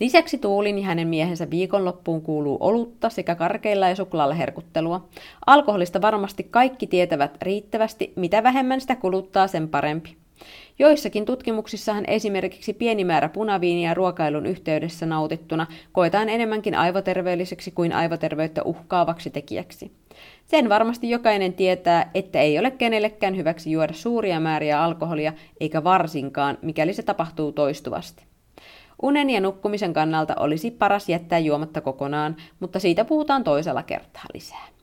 Lisäksi 0.00 0.38
Tuulin 0.38 0.78
ja 0.78 0.84
hänen 0.84 1.08
miehensä 1.08 1.50
viikonloppuun 1.50 2.22
kuuluu 2.22 2.56
olutta 2.60 3.10
sekä 3.10 3.34
karkeilla 3.34 3.88
ja 3.88 3.96
suklaalla 3.96 4.34
herkuttelua. 4.34 5.08
Alkoholista 5.46 6.00
varmasti 6.00 6.44
kaikki 6.50 6.86
tietävät 6.86 7.42
riittävästi, 7.42 8.12
mitä 8.16 8.42
vähemmän 8.42 8.80
sitä 8.80 8.96
kuluttaa, 8.96 9.46
sen 9.46 9.68
parempi. 9.68 10.16
Joissakin 10.78 11.24
tutkimuksissahan 11.24 12.04
esimerkiksi 12.06 12.72
pieni 12.72 13.04
määrä 13.04 13.28
punaviiniä 13.28 13.94
ruokailun 13.94 14.46
yhteydessä 14.46 15.06
nautittuna 15.06 15.66
koetaan 15.92 16.28
enemmänkin 16.28 16.74
aivoterveelliseksi 16.74 17.70
kuin 17.70 17.92
aivoterveyttä 17.92 18.62
uhkaavaksi 18.62 19.30
tekijäksi. 19.30 19.92
Sen 20.46 20.68
varmasti 20.68 21.10
jokainen 21.10 21.52
tietää, 21.52 22.10
että 22.14 22.40
ei 22.40 22.58
ole 22.58 22.70
kenellekään 22.70 23.36
hyväksi 23.36 23.70
juoda 23.70 23.92
suuria 23.92 24.40
määriä 24.40 24.82
alkoholia, 24.82 25.32
eikä 25.60 25.84
varsinkaan, 25.84 26.58
mikäli 26.62 26.92
se 26.92 27.02
tapahtuu 27.02 27.52
toistuvasti. 27.52 28.24
Unen 29.02 29.30
ja 29.30 29.40
nukkumisen 29.40 29.92
kannalta 29.92 30.34
olisi 30.40 30.70
paras 30.70 31.08
jättää 31.08 31.38
juomatta 31.38 31.80
kokonaan, 31.80 32.36
mutta 32.60 32.80
siitä 32.80 33.04
puhutaan 33.04 33.44
toisella 33.44 33.82
kertaa 33.82 34.24
lisää. 34.34 34.75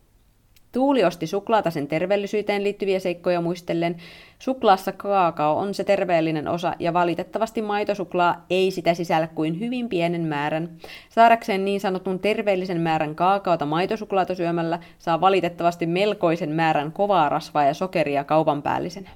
Tuuli 0.74 1.04
osti 1.04 1.28
suklaata 1.28 1.72
sen 1.72 1.88
terveellisyyteen 1.88 2.64
liittyviä 2.64 3.00
seikkoja 3.00 3.42
muistellen. 3.42 3.96
Suklaassa 4.40 4.92
kaakao 4.92 5.58
on 5.58 5.74
se 5.74 5.84
terveellinen 5.84 6.48
osa 6.48 6.74
ja 6.80 6.94
valitettavasti 6.94 7.62
maitosuklaa 7.62 8.46
ei 8.50 8.72
sitä 8.72 8.94
sisällä 8.94 9.28
kuin 9.28 9.60
hyvin 9.60 9.90
pienen 9.90 10.22
määrän. 10.22 10.70
Saadakseen 11.10 11.66
niin 11.66 11.80
sanotun 11.80 12.20
terveellisen 12.20 12.82
määrän 12.82 13.16
kaakaota 13.16 13.66
maitosuklaata 13.66 14.36
syömällä 14.36 14.80
saa 15.00 15.22
valitettavasti 15.22 15.86
melkoisen 15.86 16.52
määrän 16.52 16.92
kovaa 16.92 17.30
rasvaa 17.30 17.66
ja 17.66 17.74
sokeria 17.74 18.24
kaupan 18.24 18.62
päällisenä. 18.62 19.10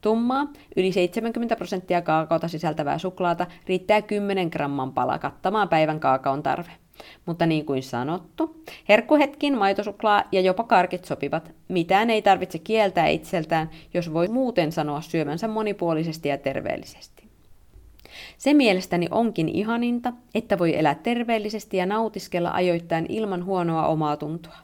Tummaa, 0.00 0.46
yli 0.76 0.92
70 0.92 1.56
prosenttia 1.56 2.02
kaakaota 2.02 2.48
sisältävää 2.48 2.98
suklaata 2.98 3.46
riittää 3.66 4.02
10 4.02 4.48
gramman 4.48 4.92
pala 4.92 5.18
kattamaan 5.18 5.68
päivän 5.68 6.00
kaakaon 6.00 6.42
tarve. 6.42 6.70
Mutta 7.26 7.46
niin 7.46 7.66
kuin 7.66 7.82
sanottu, 7.82 8.62
herkkuhetkin, 8.88 9.58
maitosuklaa 9.58 10.24
ja 10.32 10.40
jopa 10.40 10.64
karkit 10.64 11.04
sopivat. 11.04 11.52
Mitään 11.68 12.10
ei 12.10 12.22
tarvitse 12.22 12.58
kieltää 12.58 13.06
itseltään, 13.06 13.70
jos 13.94 14.12
voi 14.12 14.28
muuten 14.28 14.72
sanoa 14.72 15.00
syömänsä 15.00 15.48
monipuolisesti 15.48 16.28
ja 16.28 16.38
terveellisesti. 16.38 17.28
Se 18.38 18.54
mielestäni 18.54 19.06
onkin 19.10 19.48
ihaninta, 19.48 20.12
että 20.34 20.58
voi 20.58 20.78
elää 20.78 20.94
terveellisesti 20.94 21.76
ja 21.76 21.86
nautiskella 21.86 22.50
ajoittain 22.50 23.06
ilman 23.08 23.44
huonoa 23.44 23.86
omaa 23.86 24.16
tuntoa. 24.16 24.56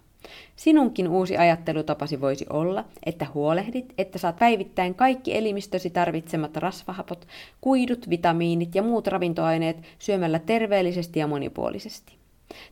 Sinunkin 0.57 1.09
uusi 1.09 1.37
ajattelutapasi 1.37 2.21
voisi 2.21 2.47
olla, 2.51 2.85
että 3.07 3.27
huolehdit, 3.35 3.95
että 3.99 4.19
saat 4.19 4.37
päivittäin 4.37 4.95
kaikki 4.95 5.37
elimistösi 5.37 5.91
tarvitsemat 5.91 6.57
rasvahapot, 6.57 7.27
kuidut, 7.61 8.11
vitamiinit 8.11 8.75
ja 8.75 8.83
muut 8.83 9.07
ravintoaineet 9.07 9.77
syömällä 9.99 10.39
terveellisesti 10.39 11.19
ja 11.19 11.27
monipuolisesti. 11.27 12.24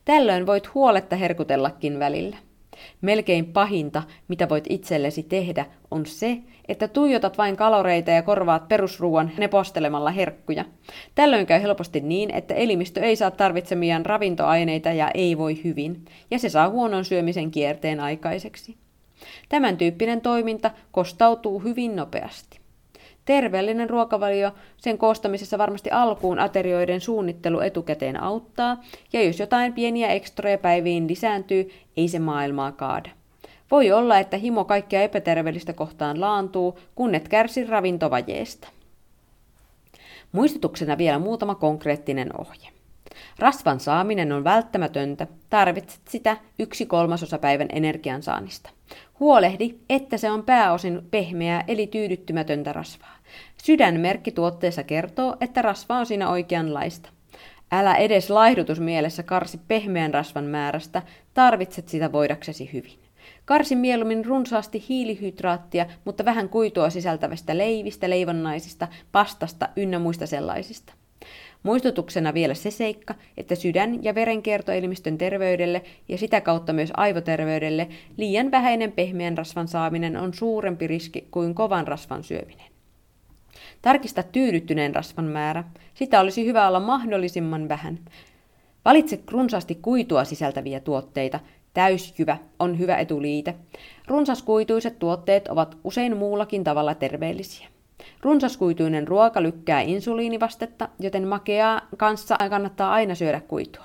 Tällöin 0.04 0.46
voit 0.46 0.74
huoletta 0.74 1.16
herkutellakin 1.16 1.98
välillä. 1.98 2.36
Melkein 3.00 3.46
pahinta, 3.46 4.02
mitä 4.28 4.48
voit 4.48 4.64
itsellesi 4.68 5.22
tehdä, 5.22 5.66
on 5.90 6.06
se, 6.06 6.38
että 6.68 6.88
tuijotat 6.88 7.38
vain 7.38 7.56
kaloreita 7.56 8.10
ja 8.10 8.22
korvaat 8.22 8.68
perusruuan 8.68 9.30
nepostelemalla 9.38 10.10
herkkuja. 10.10 10.64
Tällöin 11.14 11.46
käy 11.46 11.62
helposti 11.62 12.00
niin, 12.00 12.30
että 12.34 12.54
elimistö 12.54 13.00
ei 13.00 13.16
saa 13.16 13.30
tarvitsemiaan 13.30 14.06
ravintoaineita 14.06 14.92
ja 14.92 15.10
ei 15.14 15.38
voi 15.38 15.64
hyvin, 15.64 16.04
ja 16.30 16.38
se 16.38 16.48
saa 16.48 16.68
huonon 16.68 17.04
syömisen 17.04 17.50
kierteen 17.50 18.00
aikaiseksi. 18.00 18.76
Tämän 19.48 19.76
tyyppinen 19.76 20.20
toiminta 20.20 20.70
kostautuu 20.92 21.58
hyvin 21.58 21.96
nopeasti. 21.96 22.61
Terveellinen 23.24 23.90
ruokavalio, 23.90 24.52
sen 24.76 24.98
koostamisessa 24.98 25.58
varmasti 25.58 25.90
alkuun 25.90 26.38
aterioiden 26.38 27.00
suunnittelu 27.00 27.60
etukäteen 27.60 28.22
auttaa, 28.22 28.82
ja 29.12 29.22
jos 29.22 29.40
jotain 29.40 29.72
pieniä 29.72 30.08
ekstroja 30.08 30.58
päiviin 30.58 31.08
lisääntyy, 31.08 31.70
ei 31.96 32.08
se 32.08 32.18
maailmaa 32.18 32.72
kaada. 32.72 33.10
Voi 33.70 33.92
olla, 33.92 34.18
että 34.18 34.36
himo 34.36 34.64
kaikkea 34.64 35.02
epäterveellistä 35.02 35.72
kohtaan 35.72 36.20
laantuu, 36.20 36.78
kun 36.94 37.14
et 37.14 37.28
kärsi 37.28 37.64
ravintovajeesta. 37.64 38.68
Muistutuksena 40.32 40.98
vielä 40.98 41.18
muutama 41.18 41.54
konkreettinen 41.54 42.40
ohje. 42.40 42.68
Rasvan 43.38 43.80
saaminen 43.80 44.32
on 44.32 44.44
välttämätöntä, 44.44 45.26
tarvitset 45.50 46.00
sitä 46.08 46.36
yksi 46.58 46.86
kolmasosa 46.86 47.38
päivän 47.38 47.68
energiansaannista. 47.72 48.70
Huolehdi, 49.22 49.74
että 49.90 50.16
se 50.16 50.30
on 50.30 50.42
pääosin 50.42 51.02
pehmeää 51.10 51.64
eli 51.68 51.86
tyydyttymätöntä 51.86 52.72
rasvaa. 52.72 53.16
Sydänmerkki 53.64 54.32
tuotteessa 54.32 54.82
kertoo, 54.82 55.36
että 55.40 55.62
rasva 55.62 55.96
on 55.96 56.06
siinä 56.06 56.30
oikeanlaista. 56.30 57.10
Älä 57.72 57.94
edes 57.94 58.30
laihdutusmielessä 58.30 59.22
karsi 59.22 59.60
pehmeän 59.68 60.14
rasvan 60.14 60.44
määrästä, 60.44 61.02
tarvitset 61.34 61.88
sitä 61.88 62.12
voidaksesi 62.12 62.70
hyvin. 62.72 62.98
Karsi 63.44 63.76
mieluummin 63.76 64.24
runsaasti 64.24 64.84
hiilihydraattia, 64.88 65.86
mutta 66.04 66.24
vähän 66.24 66.48
kuitua 66.48 66.90
sisältävistä 66.90 67.58
leivistä, 67.58 68.10
leivonnaisista, 68.10 68.88
pastasta 69.12 69.68
ynnä 69.76 69.98
muista 69.98 70.26
sellaisista. 70.26 70.92
Muistutuksena 71.62 72.34
vielä 72.34 72.54
se 72.54 72.70
seikka, 72.70 73.14
että 73.36 73.54
sydän- 73.54 74.04
ja 74.04 74.14
verenkiertoelimistön 74.14 75.18
terveydelle 75.18 75.82
ja 76.08 76.18
sitä 76.18 76.40
kautta 76.40 76.72
myös 76.72 76.90
aivoterveydelle 76.96 77.88
liian 78.16 78.50
vähäinen 78.50 78.92
pehmeän 78.92 79.38
rasvan 79.38 79.68
saaminen 79.68 80.16
on 80.16 80.34
suurempi 80.34 80.86
riski 80.86 81.28
kuin 81.30 81.54
kovan 81.54 81.88
rasvan 81.88 82.24
syöminen. 82.24 82.72
Tarkista 83.82 84.22
tyydyttyneen 84.22 84.94
rasvan 84.94 85.24
määrä. 85.24 85.64
Sitä 85.94 86.20
olisi 86.20 86.46
hyvä 86.46 86.68
olla 86.68 86.80
mahdollisimman 86.80 87.68
vähän. 87.68 87.98
Valitse 88.84 89.20
runsaasti 89.30 89.74
kuitua 89.74 90.24
sisältäviä 90.24 90.80
tuotteita. 90.80 91.40
Täysjyvä 91.74 92.38
on 92.58 92.78
hyvä 92.78 92.96
etuliite. 92.96 93.54
Runsaskuituiset 94.08 94.98
tuotteet 94.98 95.48
ovat 95.48 95.78
usein 95.84 96.16
muullakin 96.16 96.64
tavalla 96.64 96.94
terveellisiä. 96.94 97.71
Runsaskuituinen 98.22 99.08
ruoka 99.08 99.42
lykkää 99.42 99.80
insuliinivastetta, 99.80 100.88
joten 100.98 101.28
makeaa 101.28 101.80
kanssa 101.96 102.36
kannattaa 102.50 102.92
aina 102.92 103.14
syödä 103.14 103.40
kuitua. 103.40 103.84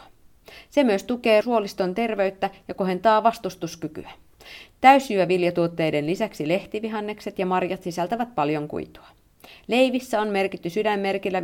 Se 0.69 0.83
myös 0.83 1.03
tukee 1.03 1.41
suoliston 1.41 1.95
terveyttä 1.95 2.49
ja 2.67 2.73
kohentaa 2.73 3.23
vastustuskykyä. 3.23 4.09
Täysjyväviljatuotteiden 4.81 6.05
lisäksi 6.05 6.47
lehtivihannekset 6.47 7.39
ja 7.39 7.45
marjat 7.45 7.83
sisältävät 7.83 8.35
paljon 8.35 8.67
kuitua. 8.67 9.07
Leivissä 9.67 10.21
on 10.21 10.27
merkitty 10.27 10.69
sydänmerkillä 10.69 11.39
5-6 11.39 11.43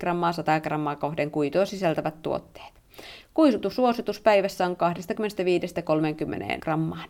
grammaa 0.00 0.32
100 0.32 0.60
grammaa 0.60 0.96
kohden 0.96 1.30
kuitua 1.30 1.64
sisältävät 1.64 2.22
tuotteet. 2.22 2.72
Kuisutussuositus 3.34 4.20
päivässä 4.20 4.66
on 4.66 4.76
25-30 6.54 6.58
grammaan. 6.60 7.08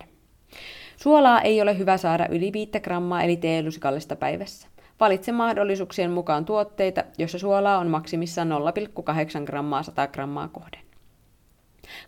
Suolaa 0.97 1.41
ei 1.41 1.63
ole 1.63 1.79
hyvä 1.79 1.97
saada 1.97 2.27
yli 2.31 2.53
5 2.53 2.71
grammaa 2.81 3.23
eli 3.23 3.37
teelusikallista 3.37 4.17
päivässä. 4.17 4.69
Valitse 5.01 5.33
mahdollisuuksien 5.33 6.11
mukaan 6.11 6.45
tuotteita, 6.45 7.05
joissa 7.19 7.39
suolaa 7.39 7.79
on 7.79 7.87
maksimissaan 7.87 8.49
0,8 8.51 9.45
grammaa 9.45 9.83
100 9.83 10.07
grammaa 10.07 10.49
kohden. 10.49 10.81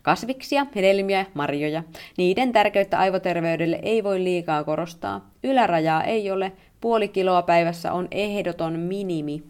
Kasviksia, 0.02 0.66
hedelmiä, 0.74 1.26
marjoja. 1.34 1.82
Niiden 2.16 2.52
tärkeyttä 2.52 2.98
aivoterveydelle 2.98 3.78
ei 3.82 4.04
voi 4.04 4.24
liikaa 4.24 4.64
korostaa. 4.64 5.30
Ylärajaa 5.44 6.04
ei 6.04 6.30
ole, 6.30 6.52
puoli 6.80 7.08
kiloa 7.08 7.42
päivässä 7.42 7.92
on 7.92 8.08
ehdoton 8.10 8.78
minimi. 8.78 9.42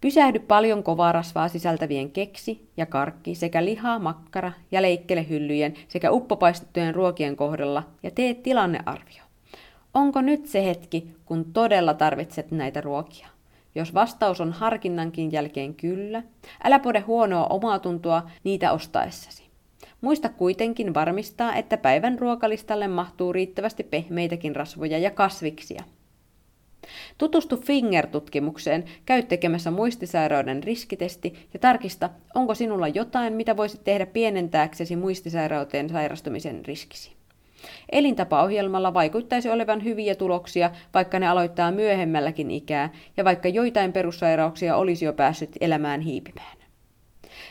Pysähdy 0.00 0.38
paljon 0.38 0.82
kovaa 0.82 1.12
rasvaa 1.12 1.48
sisältävien 1.48 2.10
keksi 2.10 2.68
ja 2.76 2.86
karkki 2.86 3.34
sekä 3.34 3.64
liha, 3.64 3.98
makkara 3.98 4.52
ja 4.70 4.82
leikkelehyllyjen 4.82 5.74
sekä 5.88 6.10
uppopaistettujen 6.10 6.94
ruokien 6.94 7.36
kohdalla 7.36 7.82
ja 8.02 8.10
tee 8.10 8.34
tilannearvio. 8.34 9.27
Onko 9.94 10.20
nyt 10.20 10.46
se 10.46 10.64
hetki, 10.64 11.10
kun 11.24 11.52
todella 11.52 11.94
tarvitset 11.94 12.50
näitä 12.50 12.80
ruokia? 12.80 13.28
Jos 13.74 13.94
vastaus 13.94 14.40
on 14.40 14.52
harkinnankin 14.52 15.32
jälkeen 15.32 15.74
kyllä, 15.74 16.22
älä 16.64 16.78
pode 16.78 17.00
huonoa 17.00 17.46
omaa 17.46 17.78
tuntua 17.78 18.30
niitä 18.44 18.72
ostaessasi. 18.72 19.48
Muista 20.00 20.28
kuitenkin 20.28 20.94
varmistaa, 20.94 21.54
että 21.54 21.76
päivän 21.76 22.18
ruokalistalle 22.18 22.88
mahtuu 22.88 23.32
riittävästi 23.32 23.82
pehmeitäkin 23.82 24.56
rasvoja 24.56 24.98
ja 24.98 25.10
kasviksia. 25.10 25.84
Tutustu 27.18 27.56
Finger-tutkimukseen, 27.56 28.84
käy 29.06 29.22
tekemässä 29.22 29.70
muistisairauden 29.70 30.62
riskitesti 30.62 31.48
ja 31.54 31.58
tarkista, 31.58 32.10
onko 32.34 32.54
sinulla 32.54 32.88
jotain, 32.88 33.32
mitä 33.32 33.56
voisit 33.56 33.84
tehdä 33.84 34.06
pienentääksesi 34.06 34.96
muistisairauteen 34.96 35.88
sairastumisen 35.88 36.64
riskisi. 36.64 37.17
Elintapaohjelmalla 37.92 38.94
vaikuttaisi 38.94 39.50
olevan 39.50 39.84
hyviä 39.84 40.14
tuloksia, 40.14 40.70
vaikka 40.94 41.18
ne 41.18 41.28
aloittaa 41.28 41.70
myöhemmälläkin 41.70 42.50
ikää 42.50 42.92
ja 43.16 43.24
vaikka 43.24 43.48
joitain 43.48 43.92
perussairauksia 43.92 44.76
olisi 44.76 45.04
jo 45.04 45.12
päässyt 45.12 45.50
elämään 45.60 46.00
hiipimään. 46.00 46.58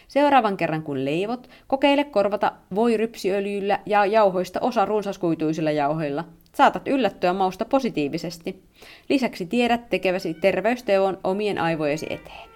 Seuraavan 0.08 0.58
kerran 0.58 0.84
kun 0.84 1.05
leivot, 1.05 1.49
kokeile 1.68 2.03
korvata 2.03 2.51
voi 2.76 2.97
rypsiöljyllä 2.97 3.80
ja 3.86 4.05
jauhoista 4.05 4.60
osa 4.60 4.86
runsaskuituisilla 4.86 5.72
jauhoilla. 5.72 6.24
Saatat 6.53 6.88
yllättyä 6.88 7.34
mausta 7.34 7.66
positiivisesti. 7.66 8.64
Lisäksi 9.10 9.45
tiedät 9.45 9.89
tekeväsi 9.89 10.34
terveysteon 10.34 11.20
omien 11.24 11.58
aivojesi 11.58 12.05
eteen. 12.10 12.49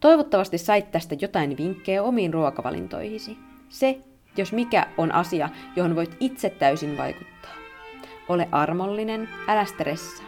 Toivottavasti 0.00 0.58
sait 0.58 0.90
tästä 0.90 1.16
jotain 1.20 1.56
vinkkejä 1.56 2.02
omiin 2.02 2.34
ruokavalintoihisi. 2.34 3.36
Se, 3.68 3.98
jos 4.38 4.52
mikä 4.52 4.86
on 4.98 5.12
asia, 5.12 5.48
johon 5.76 5.96
voit 5.96 6.16
itse 6.20 6.50
täysin 6.50 6.96
vaikuttaa. 6.96 7.50
Ole 8.28 8.48
armollinen, 8.52 9.28
älä 9.48 9.64
stressaa. 9.64 10.26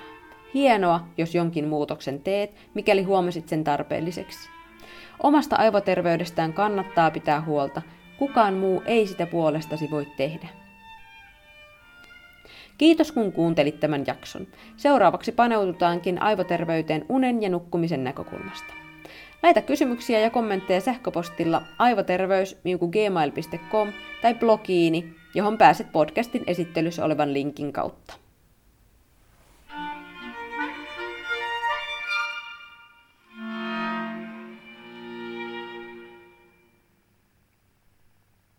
Hienoa, 0.54 1.06
jos 1.16 1.34
jonkin 1.34 1.68
muutoksen 1.68 2.20
teet, 2.20 2.54
mikäli 2.74 3.02
huomasit 3.02 3.48
sen 3.48 3.64
tarpeelliseksi. 3.64 4.48
Omasta 5.22 5.56
aivoterveydestään 5.56 6.52
kannattaa 6.52 7.10
pitää 7.10 7.40
huolta, 7.40 7.82
kukaan 8.18 8.54
muu 8.54 8.82
ei 8.86 9.06
sitä 9.06 9.26
puolestasi 9.26 9.90
voi 9.90 10.06
tehdä. 10.16 10.48
Kiitos 12.78 13.12
kun 13.12 13.32
kuuntelit 13.32 13.80
tämän 13.80 14.04
jakson. 14.06 14.46
Seuraavaksi 14.76 15.32
paneututaankin 15.32 16.22
aivoterveyteen 16.22 17.06
unen 17.08 17.42
ja 17.42 17.48
nukkumisen 17.48 18.04
näkökulmasta. 18.04 18.85
Laita 19.46 19.62
kysymyksiä 19.62 20.20
ja 20.20 20.30
kommentteja 20.30 20.80
sähköpostilla 20.80 21.62
aivoterveys.gmail.com 21.78 23.92
tai 24.22 24.34
blogiini, 24.34 25.14
johon 25.34 25.58
pääset 25.58 25.92
podcastin 25.92 26.44
esittelyssä 26.46 27.04
olevan 27.04 27.32
linkin 27.32 27.72
kautta. 27.72 28.14